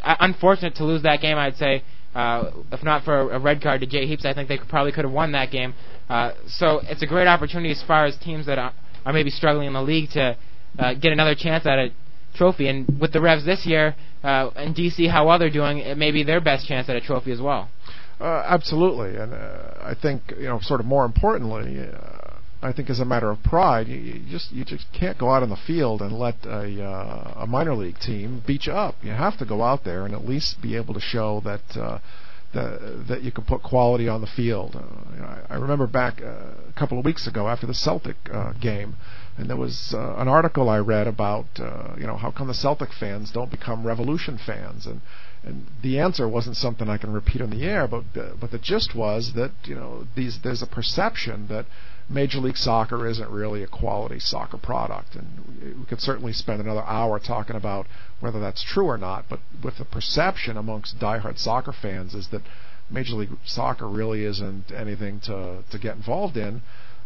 [0.03, 1.39] uh, unfortunate to lose that game.
[1.39, 1.83] I'd say,
[2.15, 5.05] uh, if not for a red card to Jay Heaps, I think they probably could
[5.05, 5.75] have won that game.
[6.09, 8.73] Uh, so it's a great opportunity as far as teams that are,
[9.05, 10.37] are maybe struggling in the league to
[10.79, 11.91] uh, get another chance at a
[12.35, 12.69] trophy.
[12.69, 16.11] And with the Revs this year uh, and DC, how well they're doing, it may
[16.11, 17.69] be their best chance at a trophy as well.
[18.19, 22.17] Uh, absolutely, and uh, I think you know, sort of more importantly, uh,
[22.63, 25.43] I think as a matter of pride, you, you just you just can't go out
[25.43, 28.95] on the field and let a uh, a minor league team beat you up.
[29.03, 31.77] You have to go out there and at least be able to show that.
[31.77, 31.99] Uh,
[32.55, 34.77] that, that you can put quality on the field.
[34.77, 37.75] Uh, you know, I, I remember back uh, a couple of weeks ago after the
[37.75, 38.97] Celtic uh, game,
[39.37, 42.55] and there was uh, an article I read about uh, you know how come the
[42.55, 45.01] Celtic fans don't become Revolution fans, and
[45.47, 48.05] and the answer wasn't something I can repeat on the air, but
[48.41, 51.67] but the gist was that you know these there's a perception that
[52.09, 56.83] Major League Soccer isn't really a quality soccer product, and we could certainly spend another
[56.83, 57.87] hour talking about
[58.19, 59.27] whether that's true or not.
[59.29, 62.43] But with the perception amongst diehard soccer fans is that
[62.91, 66.63] Major League Soccer really isn't anything to to get involved in.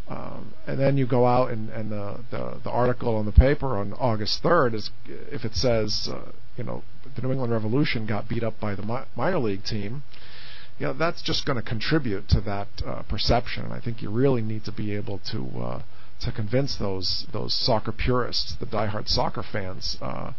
[0.08, 3.78] Um, and then you go out and, and the, the the article in the paper
[3.78, 6.82] on August 3rd is if it says uh, you know
[7.16, 10.02] the New England Revolution got beat up by the mi- minor league team,
[10.78, 13.64] you know that's just going to contribute to that uh, perception.
[13.64, 15.82] And I think you really need to be able to uh,
[16.20, 20.32] to convince those those soccer purists, the diehard soccer fans, uh,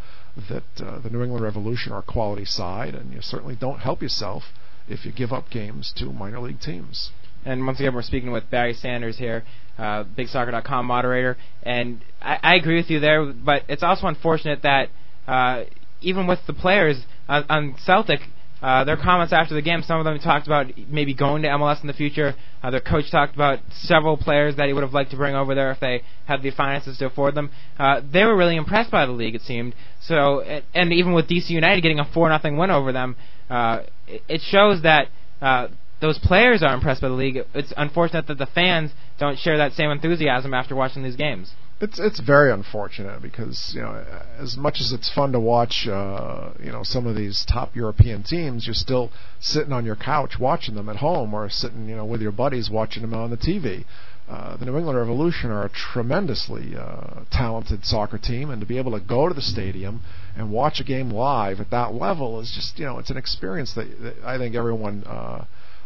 [0.48, 4.04] that uh, the New England Revolution are a quality side, and you certainly don't help
[4.04, 4.44] yourself
[4.88, 7.10] if you give up games to minor league teams.
[7.44, 9.44] And once again, we're speaking with Barry Sanders here,
[9.80, 11.38] uh, BigSoccer.com moderator.
[11.64, 14.90] And I, I agree with you there, but it's also unfortunate that
[15.28, 15.64] uh,
[16.02, 18.22] even with the players uh, on Celtic,
[18.62, 21.82] uh, their comments after the game, some of them talked about maybe going to MLS
[21.82, 22.36] in the future.
[22.62, 25.56] Uh, their coach talked about several players that he would have liked to bring over
[25.56, 27.50] there if they had the finances to afford them.
[27.80, 29.74] Uh, they were really impressed by the league, it seemed.
[30.02, 30.42] So,
[30.76, 33.16] and even with DC United getting a four nothing win over them,
[33.50, 35.08] uh, it shows that
[35.42, 37.40] uh, those players are impressed by the league.
[37.56, 41.52] It's unfortunate that the fans don't share that same enthusiasm after watching these games.
[41.82, 44.06] It's it's very unfortunate because you know
[44.38, 48.22] as much as it's fun to watch uh, you know some of these top European
[48.22, 52.06] teams, you're still sitting on your couch watching them at home or sitting you know
[52.06, 53.86] with your buddies watching them on the TV.
[54.30, 58.78] Uh, the New England Revolution are a tremendously uh, talented soccer team, and to be
[58.78, 60.04] able to go to the stadium
[60.38, 63.74] and watch a game live at that level is just you know it's an experience
[63.74, 65.46] that, that I think everyone uh,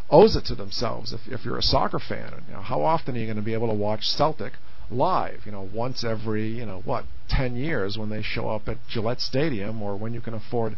[0.10, 1.14] owes it to themselves.
[1.14, 3.42] If if you're a soccer fan, and, you know, how often are you going to
[3.42, 4.52] be able to watch Celtic?
[4.92, 5.42] Live.
[5.46, 9.22] You know, once every you know what ten years when they show up at Gillette
[9.22, 10.76] Stadium, or when you can afford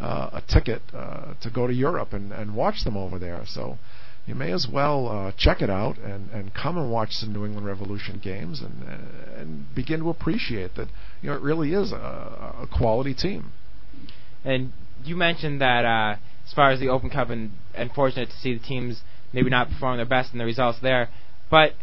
[0.00, 3.42] uh, a ticket uh, to go to Europe and, and watch them over there.
[3.46, 3.78] So
[4.26, 7.44] you may as well uh, check it out and, and come and watch some New
[7.44, 8.82] England Revolution games and
[9.36, 10.88] and begin to appreciate that
[11.22, 11.96] you know it really is a,
[12.62, 13.52] a quality team.
[14.44, 14.72] And
[15.04, 16.16] you mentioned that uh,
[16.46, 19.96] as far as the Open Cup, and unfortunate to see the teams maybe not perform
[19.96, 21.08] their best in the results there.
[21.50, 21.74] But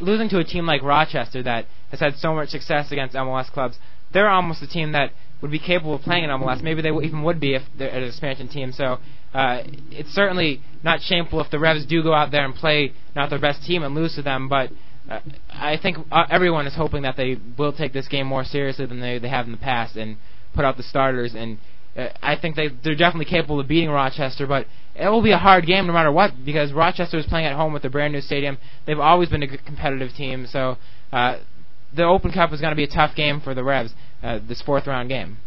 [0.00, 3.78] losing to a team like Rochester that has had so much success against MLS clubs,
[4.12, 6.62] they're almost a team that would be capable of playing in MLS.
[6.62, 8.72] Maybe they w- even would be if they're an expansion team.
[8.72, 8.98] So
[9.34, 13.30] uh, it's certainly not shameful if the Revs do go out there and play not
[13.30, 14.48] their best team and lose to them.
[14.48, 14.70] But
[15.10, 15.20] uh,
[15.50, 19.00] I think uh, everyone is hoping that they will take this game more seriously than
[19.00, 20.16] they they have in the past and
[20.54, 21.58] put out the starters and
[21.94, 25.66] I think they they're definitely capable of beating Rochester, but it will be a hard
[25.66, 28.58] game no matter what because Rochester is playing at home with a brand new stadium.
[28.86, 30.78] They've always been a competitive team, so
[31.12, 31.38] uh,
[31.94, 33.92] the Open Cup is going to be a tough game for the Revs.
[34.22, 35.38] Uh, this fourth round game.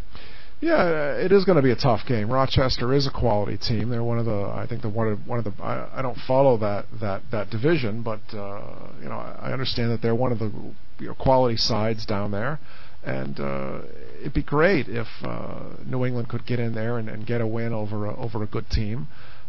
[0.60, 2.30] Yeah, it is going to be a tough game.
[2.30, 3.90] Rochester is a quality team.
[3.90, 5.52] They're one of the, I think, the one of one of the.
[5.62, 8.62] I, I don't follow that that that division, but uh,
[9.02, 10.52] you know, I understand that they're one of the
[10.98, 12.60] you know, quality sides down there
[13.06, 13.78] and uh,
[14.20, 17.46] it'd be great if uh, New England could get in there and, and get a
[17.46, 19.06] win over a, over a good team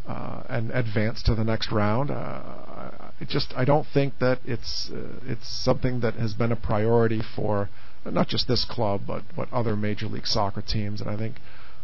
[0.07, 2.11] uh, and advance to the next round.
[2.11, 6.55] Uh, it just I don't think that it's uh, it's something that has been a
[6.55, 7.69] priority for
[8.05, 11.37] not just this club but but other Major League Soccer teams, and I think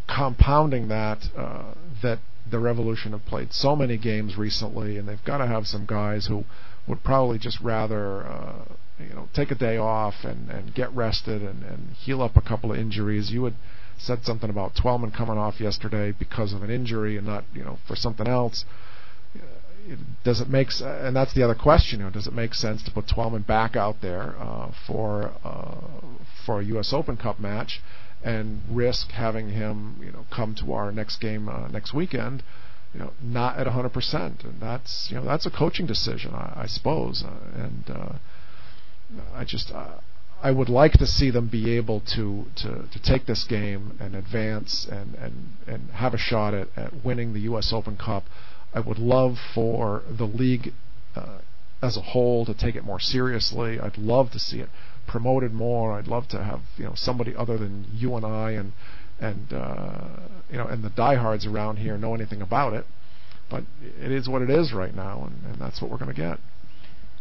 [0.07, 5.37] compounding that uh, that the Revolution have played so many games recently, and they've got
[5.37, 6.45] to have some guys who
[6.87, 8.65] would probably just rather uh,
[8.99, 12.41] you know take a day off and and get rested and and heal up a
[12.41, 13.31] couple of injuries.
[13.31, 13.55] You had
[13.97, 17.79] said something about Twellman coming off yesterday because of an injury and not you know
[17.87, 18.65] for something else.
[20.23, 21.99] Does it make and that's the other question.
[21.99, 25.75] You know, does it make sense to put Twellman back out there uh, for uh,
[26.45, 26.93] for a U.S.
[26.93, 27.81] Open Cup match
[28.23, 32.43] and risk having him you know come to our next game uh, next weekend?
[32.93, 36.65] you know, not at 100%, and that's you know that's a coaching decision, I, I
[36.67, 38.13] suppose, uh, and uh,
[39.33, 39.99] I just uh,
[40.43, 44.13] I would like to see them be able to, to, to take this game and
[44.13, 47.71] advance and, and, and have a shot at, at winning the U.S.
[47.71, 48.25] Open Cup.
[48.73, 50.73] I would love for the league
[51.15, 51.37] uh,
[51.81, 53.79] as a whole to take it more seriously.
[53.79, 54.67] I'd love to see it
[55.07, 55.93] promoted more.
[55.93, 58.73] I'd love to have you know somebody other than you and I and
[59.21, 60.07] and uh,
[60.51, 62.85] you know and the diehards around here know anything about it.
[63.49, 66.21] But it is what it is right now, and, and that's what we're going to
[66.21, 66.39] get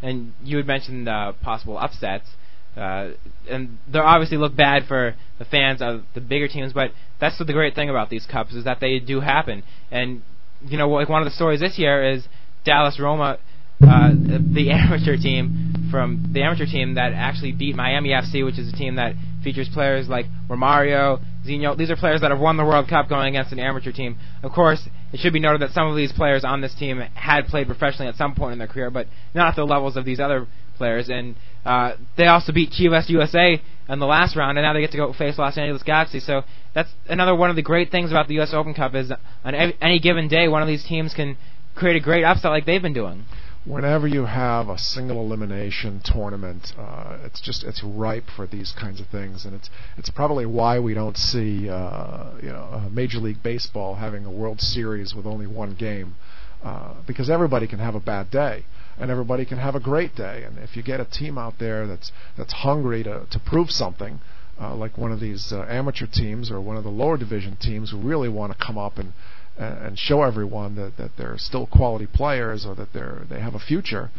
[0.02, 2.28] and you had mentioned uh, possible upsets.
[2.76, 3.10] Uh,
[3.48, 7.44] and they obviously look bad for the fans of the bigger teams, but that's the
[7.52, 9.62] great thing about these cups is that they do happen.
[9.90, 10.22] And
[10.64, 12.26] you know, like one of the stories this year is
[12.64, 13.38] Dallas Roma,
[13.82, 18.72] uh, the amateur team from the amateur team that actually beat Miami FC, which is
[18.72, 21.76] a team that features players like Romario, Zinho.
[21.76, 24.18] These are players that have won the World Cup going against an amateur team.
[24.42, 27.46] Of course, it should be noted that some of these players on this team had
[27.46, 30.21] played professionally at some point in their career, but not at the levels of these
[30.21, 30.46] other
[30.77, 31.08] players.
[31.08, 34.92] And uh, they also beat Chivas USA in the last round, and now they get
[34.92, 36.21] to go face Los Angeles Galaxy.
[36.21, 36.42] So
[36.75, 38.54] that's another one of the great things about the U.S.
[38.54, 39.12] Open Cup is
[39.44, 41.37] on any given day, one of these teams can
[41.75, 43.25] create a great upset like they've been doing
[43.65, 49.00] whenever you have a single elimination tournament, uh, it's just it's ripe for these kinds
[49.00, 53.42] of things, and it's it's probably why we don't see uh, you know Major League
[53.42, 56.17] Baseball having a World Series with only one game,
[56.63, 58.65] uh, because everybody can have a bad day.
[58.98, 61.87] And everybody can have a great day, and if you get a team out there
[61.87, 64.21] that's that's hungry to to prove something,
[64.60, 67.90] uh, like one of these uh, amateur teams or one of the lower division teams
[67.90, 69.15] who really want to come up and
[69.59, 73.59] and, show everyone that that they're still quality players or that they're they have a
[73.59, 74.11] future.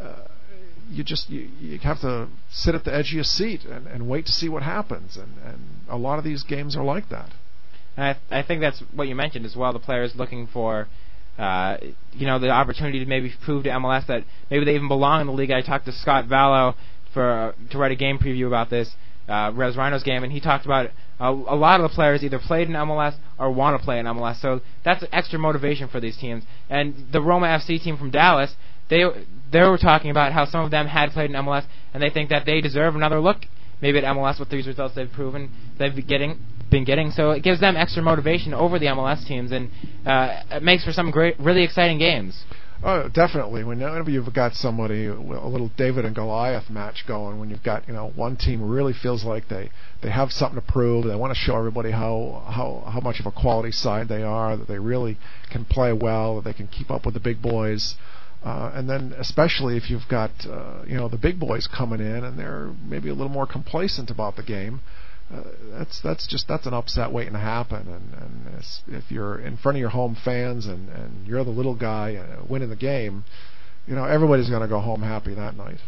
[0.00, 0.26] Uh,
[0.90, 4.08] you just you, you have to sit at the edge of your seat and, and
[4.08, 7.30] wait to see what happens, and, and a lot of these games are like that.
[7.96, 9.72] I, th- I think that's what you mentioned as well.
[9.72, 10.88] The players looking for,
[11.38, 11.76] uh,
[12.12, 15.26] you know, the opportunity to maybe prove to MLS that maybe they even belong in
[15.26, 15.50] the league.
[15.50, 16.74] I talked to Scott Vallow
[17.12, 18.94] for uh, to write a game preview about this
[19.28, 20.90] uh, Revs Rhinos game, and he talked about
[21.28, 24.40] a, lot of the players either played in MLS or want to play in MLS.
[24.40, 26.44] So that's extra motivation for these teams.
[26.68, 28.54] And the Roma FC team from Dallas,
[28.88, 29.04] they
[29.52, 32.30] they were talking about how some of them had played in MLS, and they think
[32.30, 33.38] that they deserve another look
[33.82, 36.38] maybe at MLS with these results they've proven they've been getting
[36.70, 37.10] been getting.
[37.10, 39.70] So it gives them extra motivation over the MLS teams, and
[40.06, 42.44] uh, it makes for some great, really exciting games.
[42.82, 43.62] Oh, definitely.
[43.62, 47.92] Whenever you've got somebody a little David and Goliath match going, when you've got you
[47.92, 49.70] know one team really feels like they
[50.00, 53.26] they have something to prove, they want to show everybody how how how much of
[53.26, 55.18] a quality side they are, that they really
[55.50, 57.96] can play well, that they can keep up with the big boys.
[58.42, 62.24] Uh, and then, especially if you've got uh, you know the big boys coming in
[62.24, 65.09] and they're maybe a little more complacent about the game, uh,
[65.72, 67.88] that's that's just that's an upset waiting to happen.
[67.88, 71.74] And, and if you're in front of your home fans and and you're the little
[71.74, 73.24] guy uh, winning the game,
[73.86, 75.78] you know everybody's going to go home happy that night.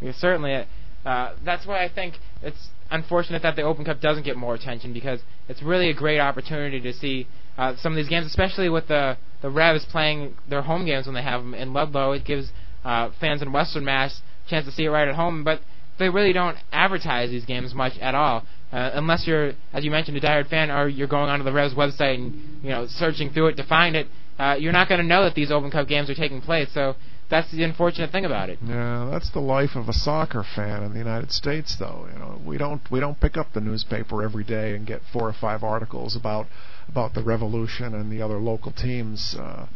[0.00, 0.66] Yeah, certainly.
[1.04, 4.92] Uh, that's why I think it's unfortunate that the Open Cup doesn't get more attention
[4.92, 7.26] because it's really a great opportunity to see
[7.58, 11.14] uh, some of these games, especially with the the Revs playing their home games when
[11.14, 12.12] they have them in Ludlow.
[12.12, 12.50] It gives
[12.84, 15.60] uh, fans in Western Mass a chance to see it right at home, but
[15.98, 18.44] they really don't advertise these games much at all,
[18.74, 21.74] uh, unless you're, as you mentioned, a diehard fan, or you're going onto the Revs
[21.74, 24.08] website and you know searching through it to find it.
[24.36, 26.68] Uh, you're not going to know that these Open Cup games are taking place.
[26.74, 26.96] So
[27.30, 28.58] that's the unfortunate thing about it.
[28.66, 32.08] Yeah, that's the life of a soccer fan in the United States, though.
[32.12, 35.28] You know, we don't we don't pick up the newspaper every day and get four
[35.28, 36.46] or five articles about
[36.88, 39.36] about the Revolution and the other local teams.
[39.38, 39.66] Uh,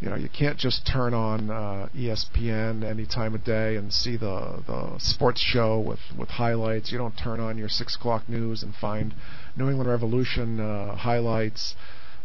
[0.00, 4.16] you know, you can't just turn on uh, ESPN any time of day and see
[4.16, 6.92] the the sports show with with highlights.
[6.92, 9.14] You don't turn on your six o'clock news and find
[9.56, 11.74] New England Revolution uh, highlights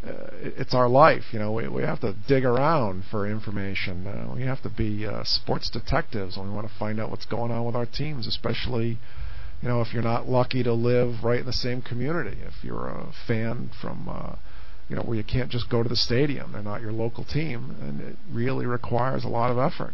[0.05, 1.25] uh, it's our life.
[1.31, 4.07] You know, we, we have to dig around for information.
[4.07, 7.25] Uh, we have to be uh, sports detectives when we want to find out what's
[7.25, 8.97] going on with our teams, especially,
[9.61, 12.37] you know, if you're not lucky to live right in the same community.
[12.41, 14.35] If you're a fan from, uh,
[14.91, 17.77] you know, where you can't just go to the stadium, they're not your local team,
[17.81, 19.93] and it really requires a lot of effort.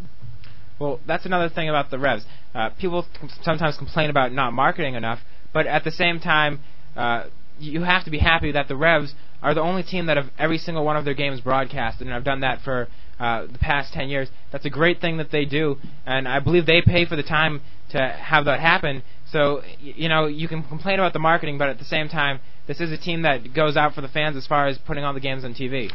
[0.80, 2.24] Well, that's another thing about the Revs.
[2.52, 3.06] Uh, people
[3.42, 5.20] sometimes complain about not marketing enough,
[5.54, 6.58] but at the same time,
[6.96, 7.26] uh,
[7.60, 10.58] you have to be happy that the Revs are the only team that have every
[10.58, 12.88] single one of their games broadcasted, and I've done that for
[13.20, 14.28] uh, the past 10 years.
[14.50, 15.76] That's a great thing that they do,
[16.06, 19.04] and I believe they pay for the time to have that happen.
[19.30, 22.80] So, you know, you can complain about the marketing, but at the same time, this
[22.80, 25.20] is a team that goes out for the fans as far as putting on the
[25.20, 25.90] games on TV.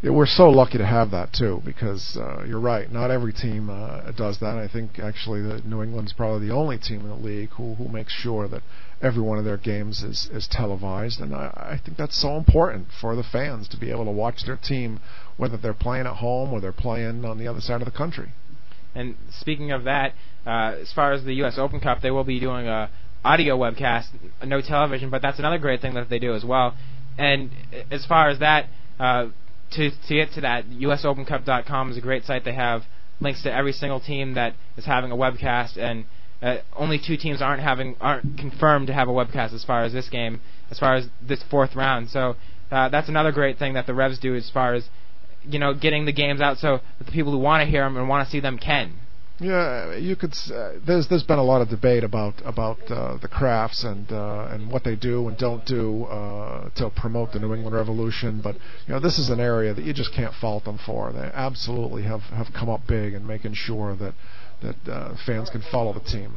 [0.00, 2.90] Yeah, we're so lucky to have that too, because uh, you're right.
[2.90, 4.56] Not every team uh, does that.
[4.56, 7.88] I think actually the New England's probably the only team in the league who who
[7.88, 8.62] makes sure that
[9.02, 12.92] every one of their games is is televised, and I, I think that's so important
[12.92, 15.00] for the fans to be able to watch their team,
[15.36, 18.30] whether they're playing at home or they're playing on the other side of the country.
[18.94, 20.14] And speaking of that,
[20.46, 21.58] uh, as far as the U.S.
[21.58, 22.90] Open Cup, they will be doing a
[23.24, 24.06] audio webcast,
[24.44, 26.74] no television, but that's another great thing that they do as well.
[27.16, 27.50] And
[27.90, 28.66] as far as that.
[28.98, 29.28] Uh,
[29.72, 32.44] to to get to that, USOpenCup.com is a great site.
[32.44, 32.84] They have
[33.20, 36.04] links to every single team that is having a webcast, and
[36.40, 39.92] uh, only two teams aren't having aren't confirmed to have a webcast as far as
[39.92, 42.10] this game, as far as this fourth round.
[42.10, 42.36] So
[42.70, 44.88] uh, that's another great thing that the Revs do as far as
[45.44, 47.96] you know getting the games out so that the people who want to hear them
[47.96, 48.92] and want to see them can.
[49.40, 50.36] Yeah, you could.
[50.52, 54.48] Uh, there's there's been a lot of debate about about uh, the Krafts and uh,
[54.50, 58.40] and what they do and don't do uh, to promote the New England Revolution.
[58.42, 61.12] But you know, this is an area that you just can't fault them for.
[61.12, 64.14] They absolutely have have come up big in making sure that
[64.62, 66.34] that uh, fans can follow the team.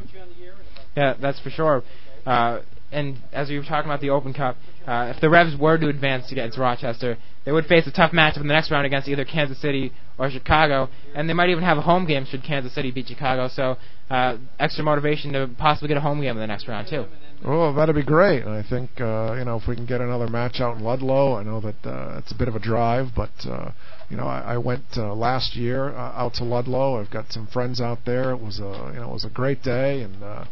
[0.95, 1.83] Yeah, that's for sure.
[2.23, 2.59] Uh,
[2.91, 5.87] and as we were talking about the Open Cup, uh, if the Revs were to
[5.87, 9.25] advance against Rochester, they would face a tough matchup in the next round against either
[9.25, 12.91] Kansas City or Chicago, and they might even have a home game should Kansas City
[12.91, 13.47] beat Chicago.
[13.47, 13.77] So
[14.09, 17.05] uh, extra motivation to possibly get a home game in the next round too.
[17.43, 18.43] Oh, that'd be great.
[18.45, 21.35] I think uh, you know if we can get another match out in Ludlow.
[21.35, 23.71] I know that uh, it's a bit of a drive, but uh,
[24.09, 26.99] you know I, I went uh, last year uh, out to Ludlow.
[26.99, 28.31] I've got some friends out there.
[28.31, 30.45] It was a you know it was a great day, and uh,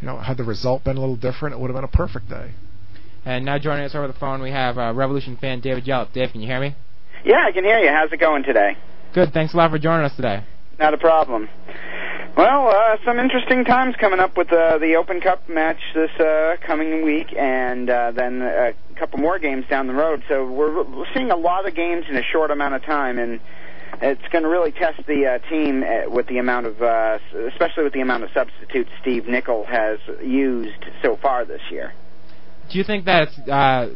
[0.00, 2.28] you know had the result been a little different, it would have been a perfect
[2.28, 2.52] day.
[3.24, 6.12] And now joining us over the phone, we have uh, Revolution fan David Yellope.
[6.12, 6.76] Dave, can you hear me?
[7.24, 7.88] Yeah, I can hear you.
[7.88, 8.76] How's it going today?
[9.14, 9.32] Good.
[9.32, 10.44] Thanks a lot for joining us today.
[10.78, 11.48] Not a problem.
[12.36, 16.56] Well, uh, some interesting times coming up with uh, the Open Cup match this uh,
[16.66, 20.22] coming week, and uh, then a couple more games down the road.
[20.28, 23.40] So we're, we're seeing a lot of games in a short amount of time, and
[24.02, 27.18] it's going to really test the uh, team uh, with the amount of, uh,
[27.52, 31.92] especially with the amount of substitutes Steve Nicol has used so far this year.
[32.70, 33.94] Do you think that's uh,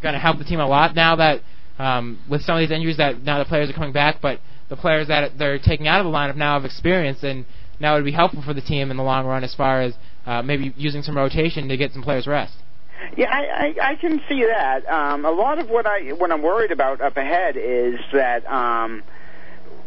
[0.00, 1.40] going to help the team a lot now that
[1.78, 4.76] um, with some of these injuries that now the players are coming back, but the
[4.76, 7.44] players that they're taking out of the lineup now have experience and
[7.80, 9.94] now it would be helpful for the team in the long run as far as
[10.24, 12.54] uh, maybe using some rotation to get some players rest.
[13.16, 14.88] Yeah, I, I, I can see that.
[14.88, 19.02] Um, a lot of what I what I'm worried about up ahead is that um,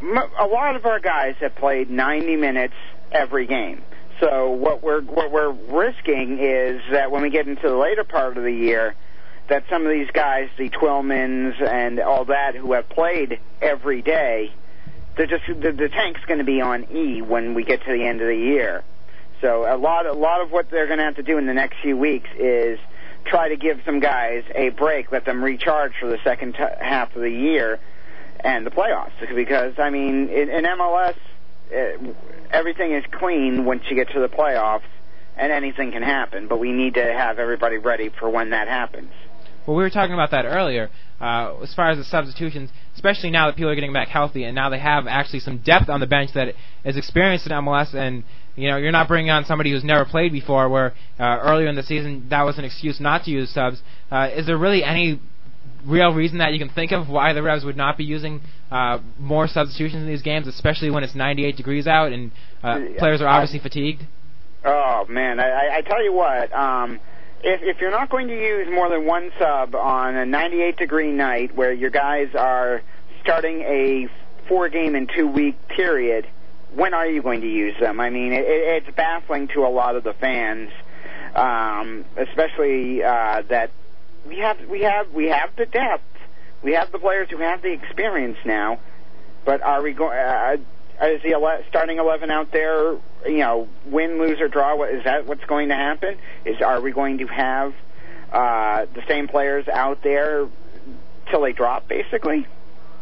[0.01, 2.73] a lot of our guys have played 90 minutes
[3.11, 3.83] every game.
[4.19, 8.37] So what we're what we're risking is that when we get into the later part
[8.37, 8.95] of the year,
[9.49, 14.53] that some of these guys, the Twellmans and all that, who have played every day,
[15.17, 18.05] they're just the, the tank's going to be on E when we get to the
[18.05, 18.83] end of the year.
[19.41, 21.53] So a lot, a lot of what they're going to have to do in the
[21.53, 22.79] next few weeks is
[23.25, 27.15] try to give some guys a break, let them recharge for the second t- half
[27.15, 27.79] of the year
[28.45, 29.11] and the playoffs.
[29.35, 31.15] Because I mean, in, in MLS,
[31.75, 32.13] uh,
[32.51, 34.87] everything is clean once you get to the playoffs,
[35.35, 36.47] and anything can happen.
[36.47, 39.11] But we need to have everybody ready for when that happens.
[39.65, 40.91] Well, we were talking about that earlier.
[41.19, 44.53] Uh, as far as the substitutions, especially now that people are getting back healthy, and
[44.53, 48.23] now they have actually some depth on the bench that is experienced in MLS, and
[48.55, 50.69] you know you're not bringing on somebody who's never played before.
[50.69, 53.81] Where uh, earlier in the season that was an excuse not to use subs.
[54.11, 55.19] Uh, is there really any
[55.85, 58.41] real reason that you can think of why the Revs would not be using
[58.71, 62.31] uh, more substitutions in these games, especially when it's 98 degrees out and
[62.63, 64.03] uh, players are obviously fatigued?
[64.63, 66.51] Oh man, I, I tell you what.
[66.53, 66.99] Um,
[67.43, 71.11] if, if you're not going to use more than one sub on a 98 degree
[71.11, 72.81] night where your guys are
[73.21, 74.07] starting a
[74.47, 76.27] four game and two week period,
[76.73, 77.99] when are you going to use them?
[77.99, 80.71] I mean, it, it's baffling to a lot of the fans,
[81.35, 83.71] um, especially uh, that
[84.27, 86.03] we have we have we have the depth,
[86.63, 88.79] we have the players who have the experience now,
[89.45, 90.17] but are we going?
[90.17, 90.57] Uh,
[91.03, 92.97] is the ele- starting eleven out there?
[93.25, 94.75] You know, win, lose or draw.
[94.75, 96.17] What, is that what's going to happen?
[96.45, 97.73] Is are we going to have
[98.31, 100.47] uh, the same players out there
[101.29, 102.47] till they drop, basically?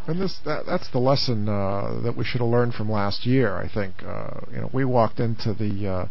[0.08, 3.56] And this that, that's the lesson uh, that we should have learned from last year.
[3.56, 6.08] I think uh, you know we walked into the uh,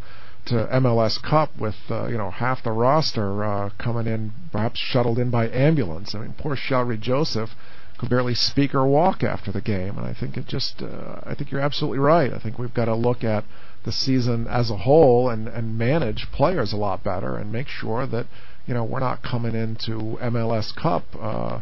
[0.47, 5.19] to MLS Cup with uh, you know half the roster uh, coming in, perhaps shuttled
[5.19, 6.15] in by ambulance.
[6.15, 7.51] I mean, poor Shalrie Joseph
[7.99, 11.35] could barely speak or walk after the game, and I think it just uh, I
[11.35, 12.33] think you're absolutely right.
[12.33, 13.45] I think we've got to look at
[13.85, 18.07] the season as a whole and and manage players a lot better and make sure
[18.07, 18.27] that
[18.67, 21.05] you know we're not coming into MLS Cup.
[21.19, 21.61] Uh,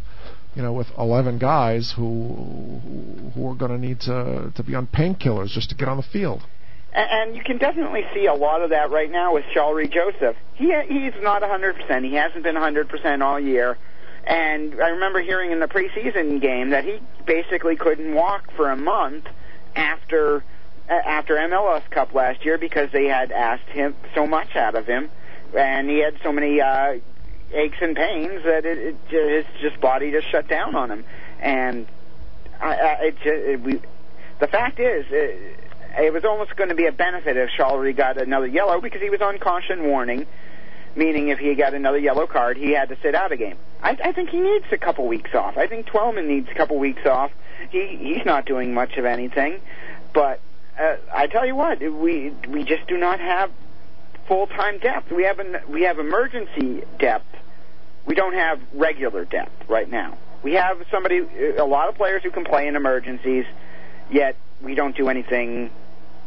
[0.54, 2.80] you know, with 11 guys who
[3.34, 6.02] who are going to need to to be on painkillers just to get on the
[6.02, 6.42] field.
[6.92, 10.36] And you can definitely see a lot of that right now with Shalrie Joseph.
[10.54, 12.04] He he's not 100%.
[12.04, 13.78] He hasn't been 100% all year.
[14.24, 18.76] And I remember hearing in the preseason game that he basically couldn't walk for a
[18.76, 19.26] month
[19.74, 20.44] after
[20.88, 25.08] after MLS Cup last year because they had asked him so much out of him,
[25.56, 26.94] and he had so many uh,
[27.52, 31.04] aches and pains that it, it his just body just shut down on him.
[31.38, 31.86] And
[32.60, 33.80] I, I, it, it, we,
[34.40, 35.06] the fact is.
[35.10, 39.00] It, it was almost going to be a benefit if Shalrie got another yellow because
[39.00, 40.26] he was on caution warning,
[40.94, 43.56] meaning if he got another yellow card, he had to sit out a game.
[43.82, 45.56] I, I think he needs a couple weeks off.
[45.56, 47.30] I think Twellman needs a couple weeks off.
[47.70, 49.60] He he's not doing much of anything,
[50.14, 50.40] but
[50.78, 53.50] uh, I tell you what, we we just do not have
[54.26, 55.10] full time depth.
[55.12, 57.26] We have an, we have emergency depth.
[58.06, 60.16] We don't have regular depth right now.
[60.42, 61.18] We have somebody,
[61.58, 63.44] a lot of players who can play in emergencies,
[64.10, 65.70] yet we don't do anything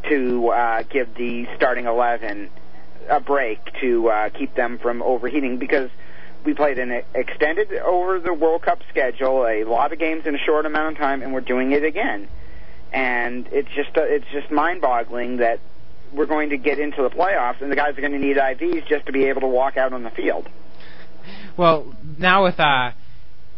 [0.08, 2.50] to uh, give the starting 11
[3.08, 5.90] a break to uh, keep them from overheating because
[6.44, 10.38] we played an extended over the World Cup schedule, a lot of games in a
[10.38, 12.28] short amount of time, and we're doing it again.
[12.92, 15.60] And it's just uh, it's just mind-boggling that
[16.12, 18.86] we're going to get into the playoffs and the guys are going to need IVs
[18.86, 20.48] just to be able to walk out on the field.
[21.56, 22.92] Well, now with uh,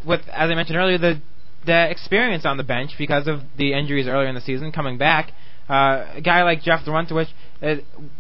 [0.07, 1.21] with as I mentioned earlier, the
[1.67, 5.33] the experience on the bench because of the injuries earlier in the season coming back.
[5.69, 7.29] Uh, a guy like Jeff Larentowicz,
[7.63, 7.77] uh,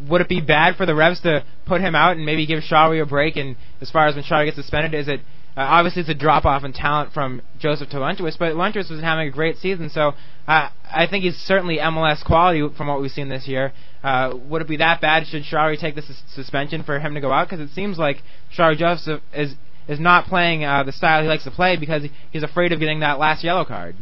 [0.08, 3.02] would it be bad for the Revs to put him out and maybe give Shalrie
[3.02, 3.36] a break?
[3.36, 5.20] And as far as when Shalrie gets suspended, is it
[5.56, 9.00] uh, obviously it's a drop off in talent from Joseph to Larentowicz, but Larentowicz was
[9.00, 10.12] having a great season, so
[10.46, 13.72] uh, I think he's certainly MLS quality from what we've seen this year.
[14.04, 15.26] Uh, would it be that bad?
[15.26, 17.48] Should Shalrie take the sus- suspension for him to go out?
[17.48, 18.22] Because it seems like
[18.54, 19.54] Shalrie Joseph is
[19.88, 23.00] is not playing uh, the style he likes to play because he's afraid of getting
[23.00, 23.94] that last yellow card.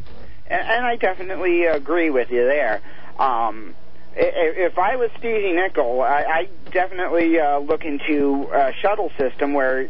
[0.46, 2.80] And, and I definitely agree with you there.
[3.18, 3.74] Um,
[4.16, 9.88] if I was Stevie Nicol, I, I definitely uh, look into a shuttle system where,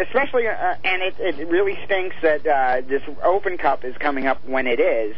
[0.00, 4.44] especially, uh, and it, it really stinks that uh, this Open Cup is coming up
[4.46, 5.14] when it is,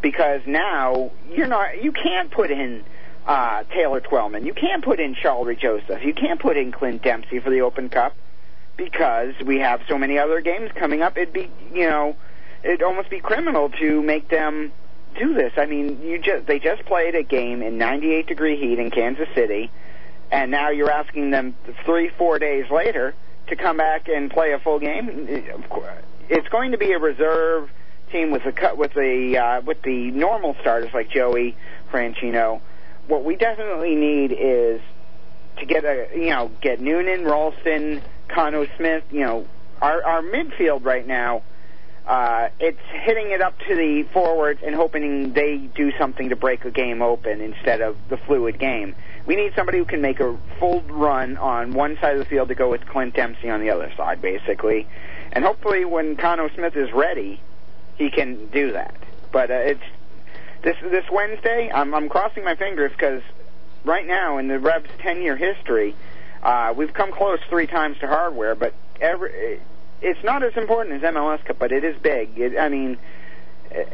[0.00, 2.82] because now you're not, you can't put in
[3.26, 7.40] uh, Taylor Twellman, you can't put in Shalrie Joseph, you can't put in Clint Dempsey
[7.40, 8.16] for the Open Cup
[8.76, 11.16] because we have so many other games coming up.
[11.18, 12.16] It'd be, you know,
[12.64, 14.72] it'd almost be criminal to make them
[15.18, 15.52] do this.
[15.56, 19.28] I mean, you just they just played a game in 98 degree heat in Kansas
[19.34, 19.70] City,
[20.30, 23.14] and now you're asking them three, four days later
[23.48, 25.28] to come back and play a full game.
[26.28, 27.70] It's going to be a reserve
[28.10, 31.56] team with the cut with the uh, with the normal starters like Joey
[31.90, 32.60] Franchino.
[33.08, 34.80] What we definitely need is
[35.58, 39.04] to get a you know get Noonan, Ralston, Khano Smith.
[39.10, 39.46] You know
[39.80, 41.42] our our midfield right now
[42.06, 46.64] uh, it's hitting it up to the forwards and hoping they do something to break
[46.64, 48.94] a game open instead of the fluid game.
[49.24, 52.48] We need somebody who can make a full run on one side of the field
[52.48, 54.88] to go with Clint Dempsey on the other side, basically.
[55.30, 57.40] And hopefully, when Khano Smith is ready,
[57.96, 58.96] he can do that.
[59.30, 59.84] But uh, it's
[60.62, 61.70] this this Wednesday.
[61.72, 63.22] I'm, I'm crossing my fingers because
[63.84, 65.94] right now in the Revs' 10-year history,
[66.42, 69.60] uh, we've come close three times to hardware, but every
[70.02, 72.38] it's not as important as MLS Cup, but it is big.
[72.38, 72.98] It, I mean,
[73.70, 73.84] eh,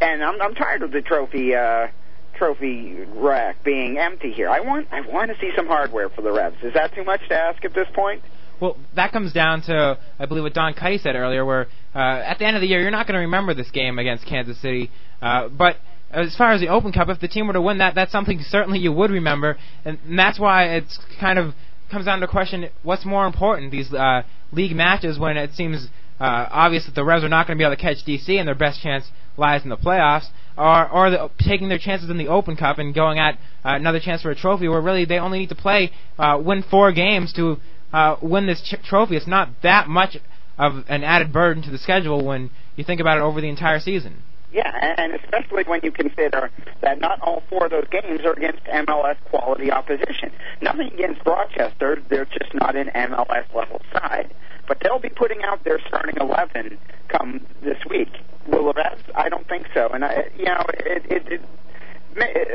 [0.00, 1.88] and I'm I'm tired of the trophy uh,
[2.34, 4.48] trophy rack being empty here.
[4.48, 6.56] I want I want to see some hardware for the Revs.
[6.62, 8.22] Is that too much to ask at this point?
[8.60, 12.38] Well, that comes down to I believe what Don Cuddy said earlier, where uh, at
[12.38, 14.90] the end of the year you're not going to remember this game against Kansas City,
[15.22, 15.76] uh, but
[16.10, 18.40] as far as the Open Cup, if the team were to win that, that's something
[18.48, 21.54] certainly you would remember, and that's why it's kind of
[21.90, 24.22] comes down to the question: what's more important, these uh,
[24.52, 25.88] league matches when it seems
[26.20, 28.46] uh, obvious that the Revs are not going to be able to catch DC and
[28.46, 30.26] their best chance lies in the playoffs,
[30.56, 33.34] or or the, taking their chances in the Open Cup and going at
[33.64, 36.62] uh, another chance for a trophy where really they only need to play uh, win
[36.62, 37.58] four games to
[37.92, 39.16] uh, win this ch- trophy.
[39.16, 40.16] It's not that much
[40.58, 43.80] of an added burden to the schedule when you think about it over the entire
[43.80, 44.22] season.
[44.52, 48.64] Yeah, and especially when you consider that not all four of those games are against
[48.64, 50.32] MLS quality opposition.
[50.60, 54.34] Nothing against Rochester, they're just not an MLS level side.
[54.66, 56.78] But they'll be putting out their starting 11
[57.08, 58.10] come this week.
[58.46, 59.02] Will the Revs?
[59.14, 59.88] I don't think so.
[59.88, 61.42] And, I, you know, it, it, it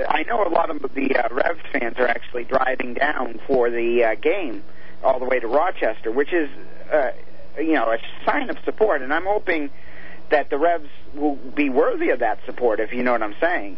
[0.10, 4.04] I know a lot of the uh, Revs fans are actually driving down for the
[4.04, 4.64] uh, game
[5.04, 6.50] all the way to Rochester, which is,
[6.92, 7.12] uh,
[7.58, 9.02] you know, a sign of support.
[9.02, 9.70] And I'm hoping
[10.32, 13.78] that the Revs will be worthy of that support, if you know what I'm saying.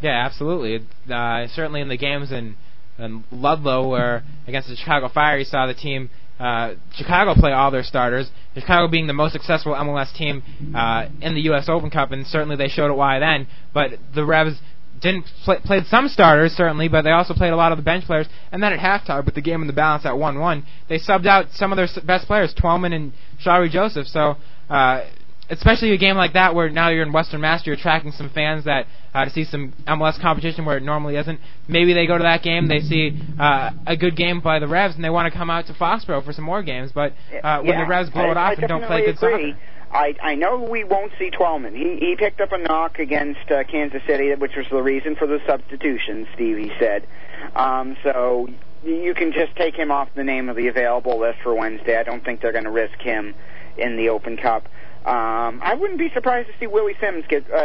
[0.00, 0.86] Yeah, absolutely.
[1.10, 2.56] Uh, certainly in the games in,
[2.98, 6.10] in Ludlow, where against the Chicago Fire, you saw the team
[6.42, 8.28] uh, Chicago play all their starters.
[8.54, 10.42] Chicago being the most successful MLS team
[10.74, 11.68] uh, in the U.S.
[11.68, 13.46] Open Cup, and certainly they showed it why then.
[13.72, 14.58] But the Revs
[15.00, 18.06] didn't play, played some starters certainly, but they also played a lot of the bench
[18.06, 18.26] players.
[18.50, 21.46] And then at halftime, with the game in the balance at one-one, they subbed out
[21.52, 23.12] some of their best players, Twellman and
[23.44, 24.08] Shalrie Joseph.
[24.08, 24.36] So
[24.68, 25.04] uh,
[25.50, 28.64] especially a game like that where now you're in Western Mass, you're attracting some fans
[28.64, 31.40] that uh, to see some MLS competition where it normally isn't.
[31.68, 34.94] Maybe they go to that game, they see uh, a good game by the Revs,
[34.94, 36.92] and they want to come out to Foxborough for some more games.
[36.92, 37.12] But
[37.42, 39.52] uh, when yeah, the Revs blow I, it off I and don't play good agree.
[39.52, 39.58] soccer.
[39.92, 41.76] I, I know we won't see Twellman.
[41.76, 45.26] He he picked up a knock against uh, Kansas City, which was the reason for
[45.26, 46.26] the substitution.
[46.34, 47.06] Stevie said.
[47.54, 48.48] Um, so
[48.82, 51.98] you can just take him off the name of the available list for Wednesday.
[51.98, 53.34] I don't think they're going to risk him
[53.76, 54.66] in the Open Cup.
[55.04, 57.56] Um, I wouldn't be surprised to see Willie Sims get uh,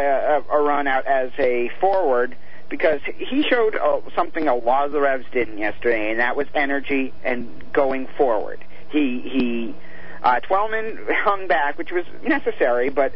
[0.49, 2.35] a, a run out as a forward
[2.67, 6.47] because he showed uh, something a lot of the Revs didn't yesterday, and that was
[6.55, 8.63] energy and going forward.
[8.89, 9.75] He he,
[10.23, 13.13] uh, Twellman hung back, which was necessary, but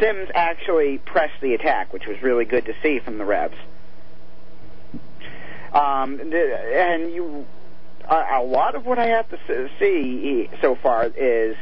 [0.00, 3.56] Sims actually pressed the attack, which was really good to see from the Revs.
[5.72, 7.46] Um, and you,
[8.08, 11.56] a, a lot of what I have to see so far is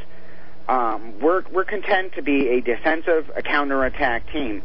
[0.67, 4.61] um, we're we're content to be a defensive, a counterattack team,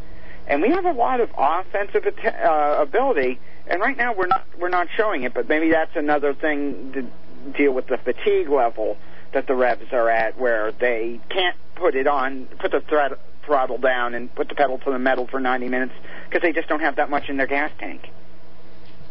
[0.47, 3.39] and we have a lot of offensive at- uh, ability.
[3.67, 7.53] And right now we're not we're not showing it, but maybe that's another thing to
[7.57, 8.97] deal with the fatigue level
[9.33, 13.13] that the Revs are at, where they can't put it on, put the threat,
[13.47, 15.93] throttle down, and put the pedal to the metal for 90 minutes
[16.29, 18.09] because they just don't have that much in their gas tank.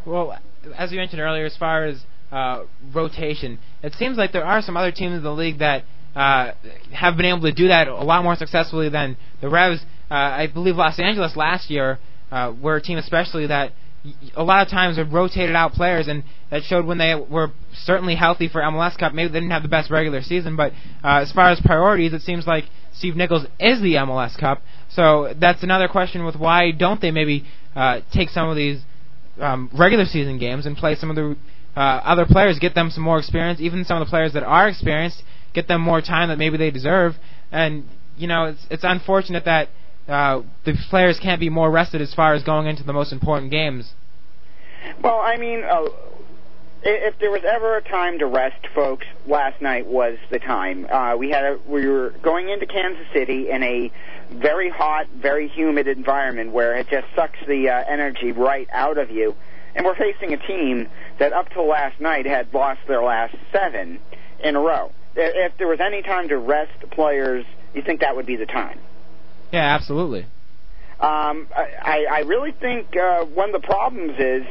[0.05, 0.37] Well,
[0.77, 2.63] as you mentioned earlier, as far as uh,
[2.93, 5.83] rotation, it seems like there are some other teams in the league that
[6.15, 6.51] uh,
[6.91, 9.81] have been able to do that a lot more successfully than the Revs.
[10.09, 11.99] Uh, I believe Los Angeles last year
[12.31, 13.73] uh, were a team especially that
[14.35, 18.15] a lot of times have rotated out players, and that showed when they were certainly
[18.15, 19.13] healthy for MLS Cup.
[19.13, 20.71] Maybe they didn't have the best regular season, but
[21.03, 24.61] uh, as far as priorities, it seems like Steve Nicol's is the MLS Cup.
[24.89, 27.45] So that's another question with why don't they maybe
[27.75, 28.81] uh, take some of these
[29.39, 31.37] um, regular season games and play some of the
[31.75, 34.67] uh, other players, get them some more experience, even some of the players that are
[34.67, 35.23] experienced,
[35.53, 37.15] get them more time that maybe they deserve.
[37.51, 37.85] And
[38.17, 39.69] you know, it's it's unfortunate that
[40.07, 43.51] uh, the players can't be more rested as far as going into the most important
[43.51, 43.93] games.
[45.03, 45.85] Well, I mean, uh,
[46.83, 50.87] if there was ever a time to rest, folks, last night was the time.
[50.87, 53.91] Uh, we had a, we were going into Kansas City in a
[54.31, 59.11] very hot, very humid environment where it just sucks the uh, energy right out of
[59.11, 59.35] you.
[59.75, 60.89] And we're facing a team
[61.19, 63.99] that up till last night had lost their last seven
[64.43, 64.91] in a row.
[65.15, 68.79] If there was any time to rest players, you think that would be the time.
[69.51, 70.25] Yeah, absolutely.
[70.99, 74.45] Um, I, I really think uh, one of the problems is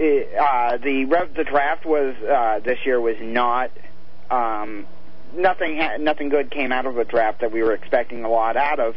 [0.00, 3.70] uh, the the draft was uh, this year was not
[4.30, 4.86] um,
[5.34, 8.56] nothing ha- nothing good came out of the draft that we were expecting a lot
[8.56, 8.96] out of.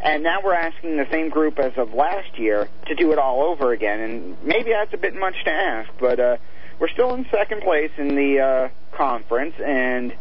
[0.00, 3.42] And now we're asking the same group as of last year to do it all
[3.42, 6.36] over again, and maybe that's a bit much to ask, but uh,
[6.78, 10.14] we're still in second place in the uh, conference, and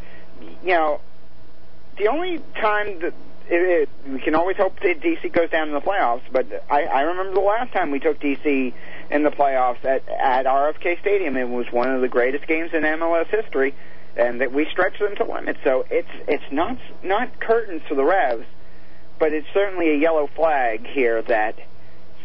[0.64, 1.02] you know,
[1.98, 3.14] the only time that
[3.50, 6.84] it, it, we can always hope that DC goes down in the playoffs, but I,
[6.84, 8.74] I remember the last time we took DC
[9.10, 11.38] in the playoffs at at RFK Stadium.
[11.38, 13.74] It was one of the greatest games in MLS history,
[14.16, 15.60] and that we stretched them to limits.
[15.64, 18.46] So it's it's not not curtains to the Revs,
[19.18, 21.56] but it's certainly a yellow flag here that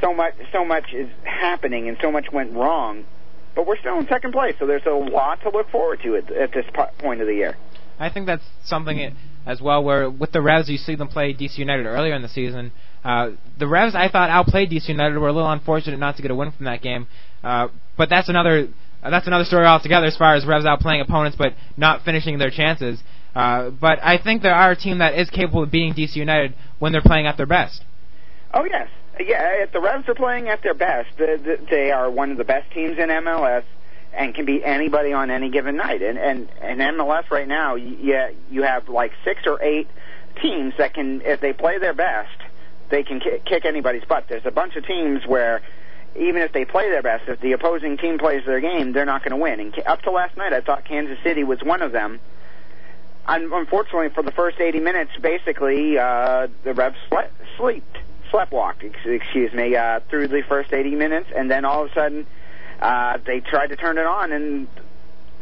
[0.00, 3.04] so much so much is happening and so much went wrong.
[3.54, 6.32] But we're still in second place, so there's a lot to look forward to at,
[6.32, 6.64] at this
[6.98, 7.56] point of the year.
[8.02, 9.14] I think that's something
[9.46, 9.82] as well.
[9.84, 12.72] Where with the Revs, you see them play DC United earlier in the season.
[13.04, 15.18] Uh, the Revs, I thought, outplayed DC United.
[15.18, 17.06] Were a little unfortunate not to get a win from that game,
[17.44, 18.68] uh, but that's another
[19.02, 20.06] uh, that's another story altogether.
[20.06, 23.00] As far as Revs outplaying opponents, but not finishing their chances.
[23.36, 26.54] Uh, but I think there are a team that is capable of beating DC United
[26.80, 27.84] when they're playing at their best.
[28.52, 28.88] Oh yes,
[29.20, 29.62] yeah.
[29.62, 32.98] If the Revs are playing at their best, they are one of the best teams
[32.98, 33.62] in MLS
[34.14, 36.02] and can beat anybody on any given night.
[36.02, 39.88] And and and MLS right now, yeah, you have like six or eight
[40.40, 42.36] teams that can, if they play their best,
[42.90, 44.26] they can kick anybody's butt.
[44.28, 45.62] There's a bunch of teams where
[46.14, 49.22] even if they play their best, if the opposing team plays their game, they're not
[49.24, 49.60] going to win.
[49.60, 52.20] And up to last night, I thought Kansas City was one of them.
[53.26, 57.98] Unfortunately, for the first 80 minutes, basically, uh, the Revs slept, slept,
[58.30, 62.26] sleptwalked, excuse me, uh, through the first 80 minutes, and then all of a sudden,
[62.82, 64.66] uh, they tried to turn it on, and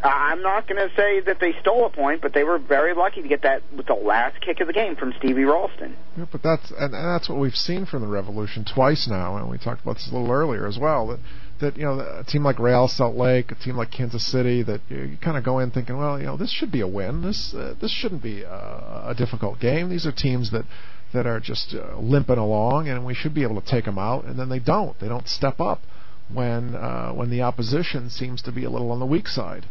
[0.03, 3.23] I'm not going to say that they stole a point, but they were very lucky
[3.23, 5.97] to get that with the last kick of the game from Stevie Ralston.
[6.17, 9.49] Yeah, but that's and, and that's what we've seen from the Revolution twice now, and
[9.49, 11.07] we talked about this a little earlier as well.
[11.09, 11.21] That
[11.61, 14.81] that you know a team like Real Salt Lake, a team like Kansas City, that
[14.89, 17.23] you, you kind of go in thinking, well, you know, this should be a win.
[17.23, 19.89] This uh, this shouldn't be a, a difficult game.
[19.89, 20.65] These are teams that
[21.13, 24.25] that are just uh, limping along, and we should be able to take them out.
[24.25, 24.99] And then they don't.
[25.01, 25.81] They don't step up
[26.33, 29.67] when uh, when the opposition seems to be a little on the weak side.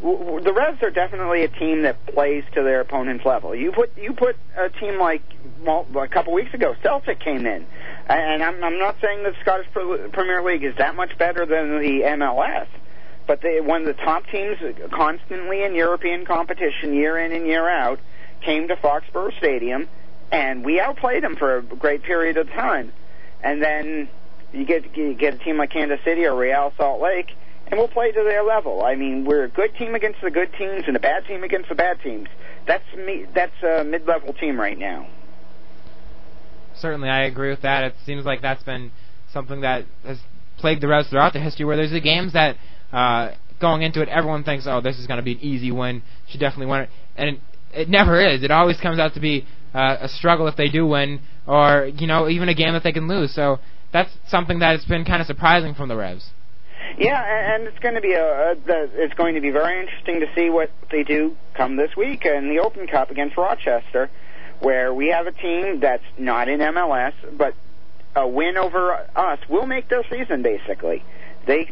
[0.00, 3.54] The Revs are definitely a team that plays to their opponent's level.
[3.54, 5.22] You put you put a team like
[5.64, 7.66] well a couple weeks ago, Celtic came in,
[8.08, 11.80] and I'm I'm not saying that the Scottish Premier League is that much better than
[11.80, 12.68] the MLS,
[13.26, 14.58] but they one of the top teams
[14.92, 17.98] constantly in European competition year in and year out
[18.42, 19.88] came to Foxborough Stadium,
[20.30, 22.92] and we outplayed them for a great period of time,
[23.42, 24.10] and then
[24.52, 27.30] you get you get a team like Kansas City or Real Salt Lake,
[27.66, 28.84] and we'll play to their level.
[28.84, 31.68] I mean, we're a good team against the good teams and a bad team against
[31.68, 32.28] the bad teams.
[32.66, 33.26] That's me.
[33.34, 35.08] That's a mid-level team right now.
[36.74, 37.84] Certainly, I agree with that.
[37.84, 38.92] It seems like that's been
[39.32, 40.18] something that has
[40.58, 42.56] plagued the Revs throughout the history, where there's the games that
[42.92, 46.02] uh, going into it, everyone thinks, oh, this is going to be an easy win.
[46.28, 47.40] Should definitely win it, and it,
[47.72, 48.42] it never is.
[48.42, 52.06] It always comes out to be uh, a struggle if they do win, or you
[52.06, 53.34] know, even a game that they can lose.
[53.34, 53.58] So
[53.96, 56.30] that's something that has been kind of surprising from the Revs.
[56.98, 58.56] Yeah, and it's going to be a, a
[58.94, 62.48] it's going to be very interesting to see what they do come this week in
[62.48, 64.10] the Open Cup against Rochester,
[64.60, 67.54] where we have a team that's not in MLS, but
[68.14, 71.02] a win over us will make their season basically.
[71.46, 71.70] They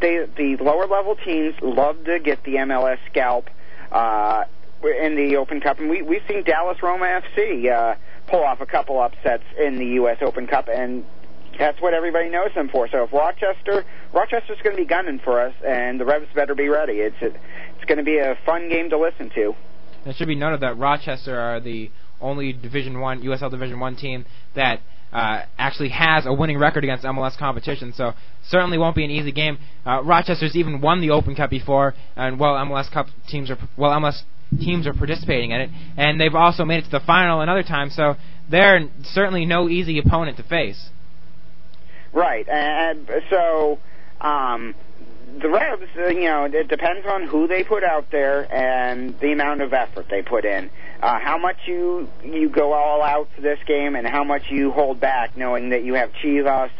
[0.00, 3.48] they the lower level teams love to get the MLS scalp
[3.90, 4.44] uh,
[4.82, 7.96] in the Open Cup, and we we've seen Dallas Roma FC uh,
[8.26, 10.18] pull off a couple upsets in the U.S.
[10.20, 11.04] Open Cup, and
[11.58, 12.88] that's what everybody knows them for.
[12.88, 16.68] So if Rochester, Rochester's going to be gunning for us, and the Revs better be
[16.68, 16.94] ready.
[16.94, 19.54] It's a, it's going to be a fun game to listen to.
[20.06, 21.90] It should be noted that Rochester are the
[22.20, 24.80] only Division One USL Division One team that
[25.12, 27.92] uh, actually has a winning record against MLS competition.
[27.96, 28.12] So
[28.46, 29.58] certainly won't be an easy game.
[29.86, 33.90] Uh, Rochester's even won the Open Cup before, and well, MLS Cup teams are well,
[33.92, 34.22] MLS
[34.60, 37.90] teams are participating in it, and they've also made it to the final another time.
[37.90, 38.14] So
[38.50, 40.90] they're certainly no easy opponent to face.
[42.12, 43.78] Right, and so
[44.20, 44.74] um,
[45.38, 49.32] the Revs, uh, you know, it depends on who they put out there and the
[49.32, 50.70] amount of effort they put in.
[51.02, 54.72] Uh, how much you you go all out for this game, and how much you
[54.72, 56.70] hold back, knowing that you have Chivas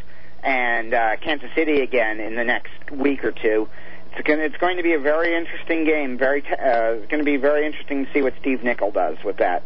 [0.43, 3.68] and uh, Kansas City again in the next week or two.
[4.12, 6.18] It's going, it's going to be a very interesting game.
[6.18, 9.37] Very, uh, it's going to be very interesting to see what Steve Nicol does with
[9.37, 9.62] that.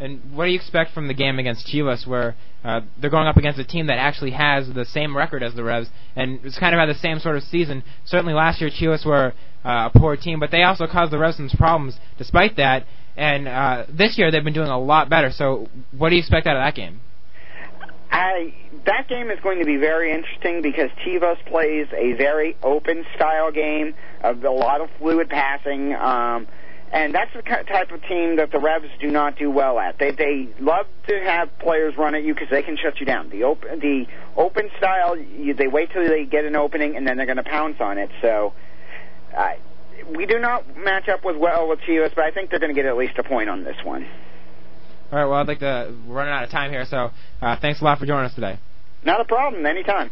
[0.00, 2.34] And what do you expect from the game against Chivas, where
[2.64, 5.62] uh, they're going up against a team that actually has the same record as the
[5.62, 7.84] Revs, and it's kind of had the same sort of season.
[8.06, 9.34] Certainly last year, Chivas were
[9.64, 11.98] uh, a poor team, but they also caused the Revs some problems.
[12.16, 12.86] Despite that,
[13.16, 15.30] and uh, this year they've been doing a lot better.
[15.30, 17.00] So, what do you expect out of that game?
[18.10, 18.54] I
[18.86, 23.52] that game is going to be very interesting because Chivas plays a very open style
[23.52, 25.94] game, a, a lot of fluid passing.
[25.94, 26.48] Um,
[26.92, 29.98] and that's the type of team that the Revs do not do well at.
[29.98, 33.30] They they love to have players run at you because they can shut you down.
[33.30, 37.16] The open the open style, you, they wait till they get an opening and then
[37.16, 38.10] they're going to pounce on it.
[38.20, 38.54] So,
[39.36, 39.50] uh,
[40.16, 42.80] we do not match up with well with Chivas, but I think they're going to
[42.80, 44.04] get at least a point on this one.
[45.12, 45.26] All right.
[45.26, 45.94] Well, I'd like to.
[46.06, 47.10] We're running out of time here, so
[47.40, 48.58] uh, thanks a lot for joining us today.
[49.04, 49.64] Not a problem.
[49.64, 50.10] Anytime.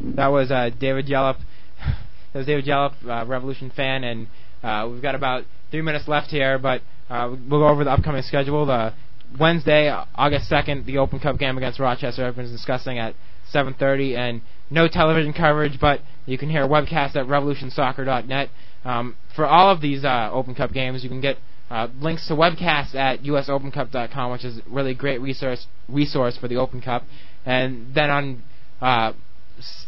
[0.00, 1.38] That was uh, David Yellope.
[2.32, 4.26] That was David Yellope, uh, Revolution fan, and
[4.62, 8.22] uh, we've got about three minutes left here, but uh, we'll go over the upcoming
[8.22, 8.66] schedule.
[8.66, 8.94] The
[9.40, 12.24] Wednesday, August 2nd, the Open Cup game against Rochester.
[12.24, 13.14] Everyone's discussing at
[13.52, 18.50] 7:30, and no television coverage, but you can hear a webcast at RevolutionSoccer.net.
[18.84, 21.38] Um, for all of these uh, Open Cup games, you can get
[21.70, 26.56] uh, links to webcasts at usopencup.com, which is a really great resource resource for the
[26.56, 27.04] Open Cup.
[27.46, 28.42] And then on
[28.80, 29.12] uh,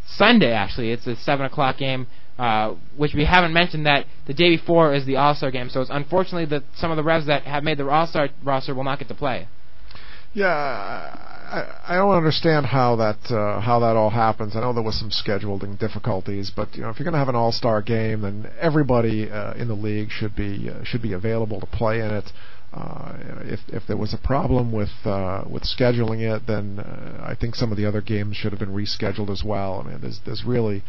[0.07, 2.07] Sunday, actually, it's a seven o'clock game,
[2.39, 5.69] uh, which we haven't mentioned that the day before is the All Star game.
[5.69, 8.75] So it's unfortunately that some of the Revs that have made the All Star roster
[8.75, 9.49] will not get to play.
[10.33, 14.57] Yeah, I, I don't understand how that uh, how that all happens.
[14.57, 17.29] I know there was some scheduling difficulties, but you know if you're going to have
[17.29, 21.13] an All Star game, then everybody uh, in the league should be uh, should be
[21.13, 22.33] available to play in it.
[22.73, 23.13] Uh,
[23.45, 27.55] if if there was a problem with uh, with scheduling it, then uh, I think
[27.55, 29.85] some of the other games should have been rescheduled as well.
[29.85, 30.83] I mean, there's there's really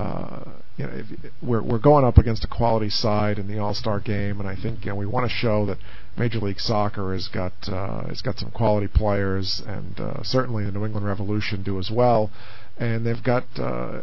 [0.00, 0.44] uh,
[0.76, 4.00] you know, if, we're we're going up against a quality side in the All Star
[4.00, 5.78] game, and I think you know we want to show that
[6.16, 10.72] Major League Soccer has got uh, has got some quality players, and uh, certainly the
[10.72, 12.30] New England Revolution do as well.
[12.78, 14.00] And they've got uh,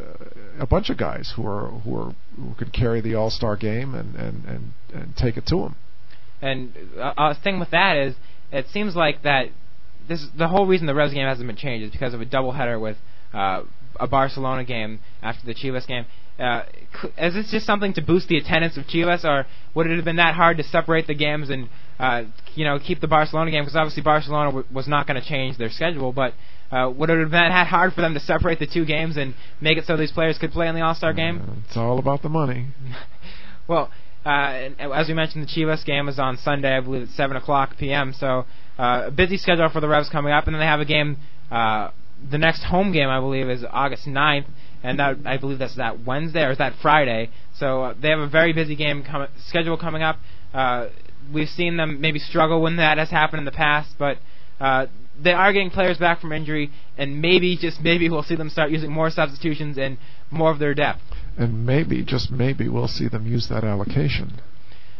[0.59, 3.95] a bunch of guys who are who are who can carry the All Star game
[3.95, 5.75] and, and and and take it to them.
[6.41, 8.15] And uh, uh, thing with that is,
[8.51, 9.49] it seems like that
[10.07, 12.79] this the whole reason the Revs game hasn't been changed is because of a doubleheader
[12.79, 12.97] with
[13.33, 13.63] uh,
[13.99, 16.05] a Barcelona game after the Chivas game.
[16.39, 16.63] Uh,
[17.17, 20.17] is this just something to boost the attendance of Chivas, or would it have been
[20.17, 21.67] that hard to separate the games and
[21.99, 22.23] uh,
[22.53, 23.63] you know keep the Barcelona game?
[23.63, 26.33] Because obviously Barcelona w- was not going to change their schedule, but
[26.71, 29.33] uh, would it have been that hard for them to separate the two games and
[29.61, 31.41] make it so these players could play in the All Star game?
[31.41, 32.67] Uh, it's all about the money.
[33.67, 33.89] well,
[34.25, 37.77] uh, as we mentioned, the Chivas game is on Sunday, I believe, at 7 o'clock
[37.79, 38.13] p.m.
[38.13, 38.45] So
[38.77, 41.17] uh, a busy schedule for the Revs coming up, and then they have a game.
[41.49, 41.91] Uh,
[42.29, 44.45] the next home game, I believe, is August 9th,
[44.83, 47.29] and that I believe that's that Wednesday or is that Friday.
[47.55, 50.19] So uh, they have a very busy game com- schedule coming up.
[50.53, 50.87] Uh,
[51.33, 54.17] we've seen them maybe struggle when that has happened in the past, but
[54.59, 54.87] uh,
[55.21, 58.71] they are getting players back from injury, and maybe just maybe we'll see them start
[58.71, 59.97] using more substitutions and
[60.31, 61.01] more of their depth.
[61.37, 64.41] And maybe, just maybe, we'll see them use that allocation.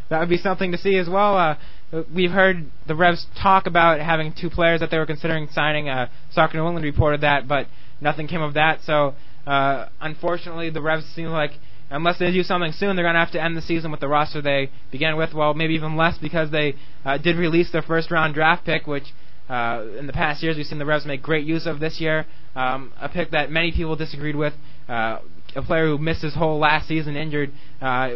[0.10, 1.38] That would be something to see as well.
[1.38, 5.89] Uh, we've heard the Revs talk about having two players that they were considering signing.
[5.89, 7.68] Uh, Soccer New England reported that, but
[7.99, 8.82] nothing came of that.
[8.84, 11.51] So, uh, unfortunately, the Revs seem like
[11.89, 14.08] unless they do something soon, they're going to have to end the season with the
[14.08, 15.34] roster they began with.
[15.34, 19.05] Well, maybe even less because they uh, did release their first round draft pick, which
[19.49, 22.26] uh, in the past years we've seen the Revs make great use of this year.
[22.55, 24.53] Um, a pick that many people disagreed with.
[24.89, 25.20] Uh,
[25.55, 27.51] a player who missed his whole last season injured,
[27.82, 28.10] uh,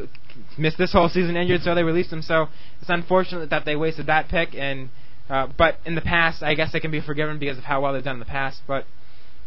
[0.58, 2.22] missed this whole season injured, so they released him.
[2.22, 2.48] So
[2.82, 4.56] it's unfortunate that they wasted that pick.
[4.56, 4.90] And
[5.30, 7.94] uh, but in the past, I guess they can be forgiven because of how well
[7.94, 8.62] they've done in the past.
[8.68, 8.86] But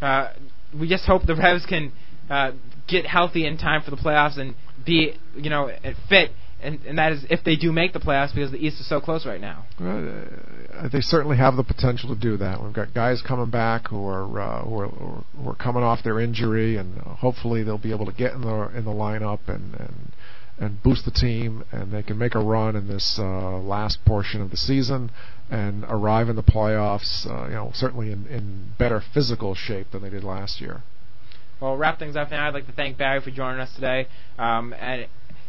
[0.00, 0.32] uh,
[0.78, 1.92] we just hope the Revs can
[2.30, 2.52] uh,
[2.88, 4.54] get healthy in time for the playoffs and
[4.84, 5.70] be you know
[6.08, 6.30] fit
[6.64, 9.00] and, and that is if they do make the playoffs because the East is so
[9.00, 9.66] close right now.
[9.78, 12.62] Uh, they certainly have the potential to do that.
[12.62, 16.18] We've got guys coming back who are uh, who are, who are coming off their
[16.18, 20.12] injury, and hopefully they'll be able to get in the in the lineup and and
[20.58, 24.40] and boost the team, and they can make a run in this uh, last portion
[24.40, 25.10] of the season
[25.50, 27.26] and arrive in the playoffs.
[27.26, 30.82] Uh, you know, certainly in, in better physical shape than they did last year.
[31.60, 32.48] Well, wrap things up now.
[32.48, 34.06] I'd like to thank Barry for joining us today.
[34.38, 35.06] Um, and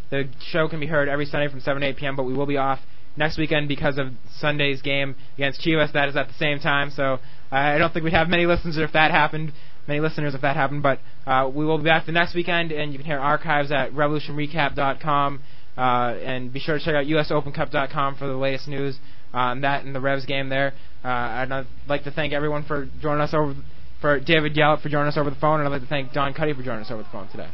[0.09, 2.45] the show can be heard every Sunday from 7 to 8 p.m., but we will
[2.45, 2.79] be off
[3.17, 5.93] next weekend because of Sunday's game against Chivas.
[5.93, 7.19] That is at the same time, so
[7.51, 9.53] I don't think we'd have many listeners if that happened.
[9.87, 12.91] Many listeners if that happened, but uh, we will be back the next weekend, and
[12.91, 15.41] you can hear archives at revolutionrecap.com,
[15.77, 18.97] uh, and be sure to check out USOpenCup.com for the latest news
[19.33, 20.73] on that and the Revs game there.
[21.03, 23.55] Uh, and I'd like to thank everyone for joining us over,
[24.01, 26.33] for David Gallup for joining us over the phone, and I'd like to thank Don
[26.33, 27.49] Cuddy for joining us over the phone today.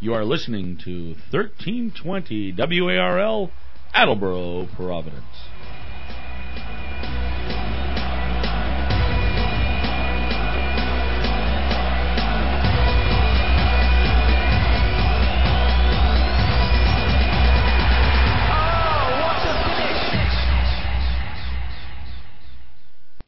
[0.00, 3.50] You are listening to 1320 WARL,
[3.92, 5.47] Attleboro, Providence.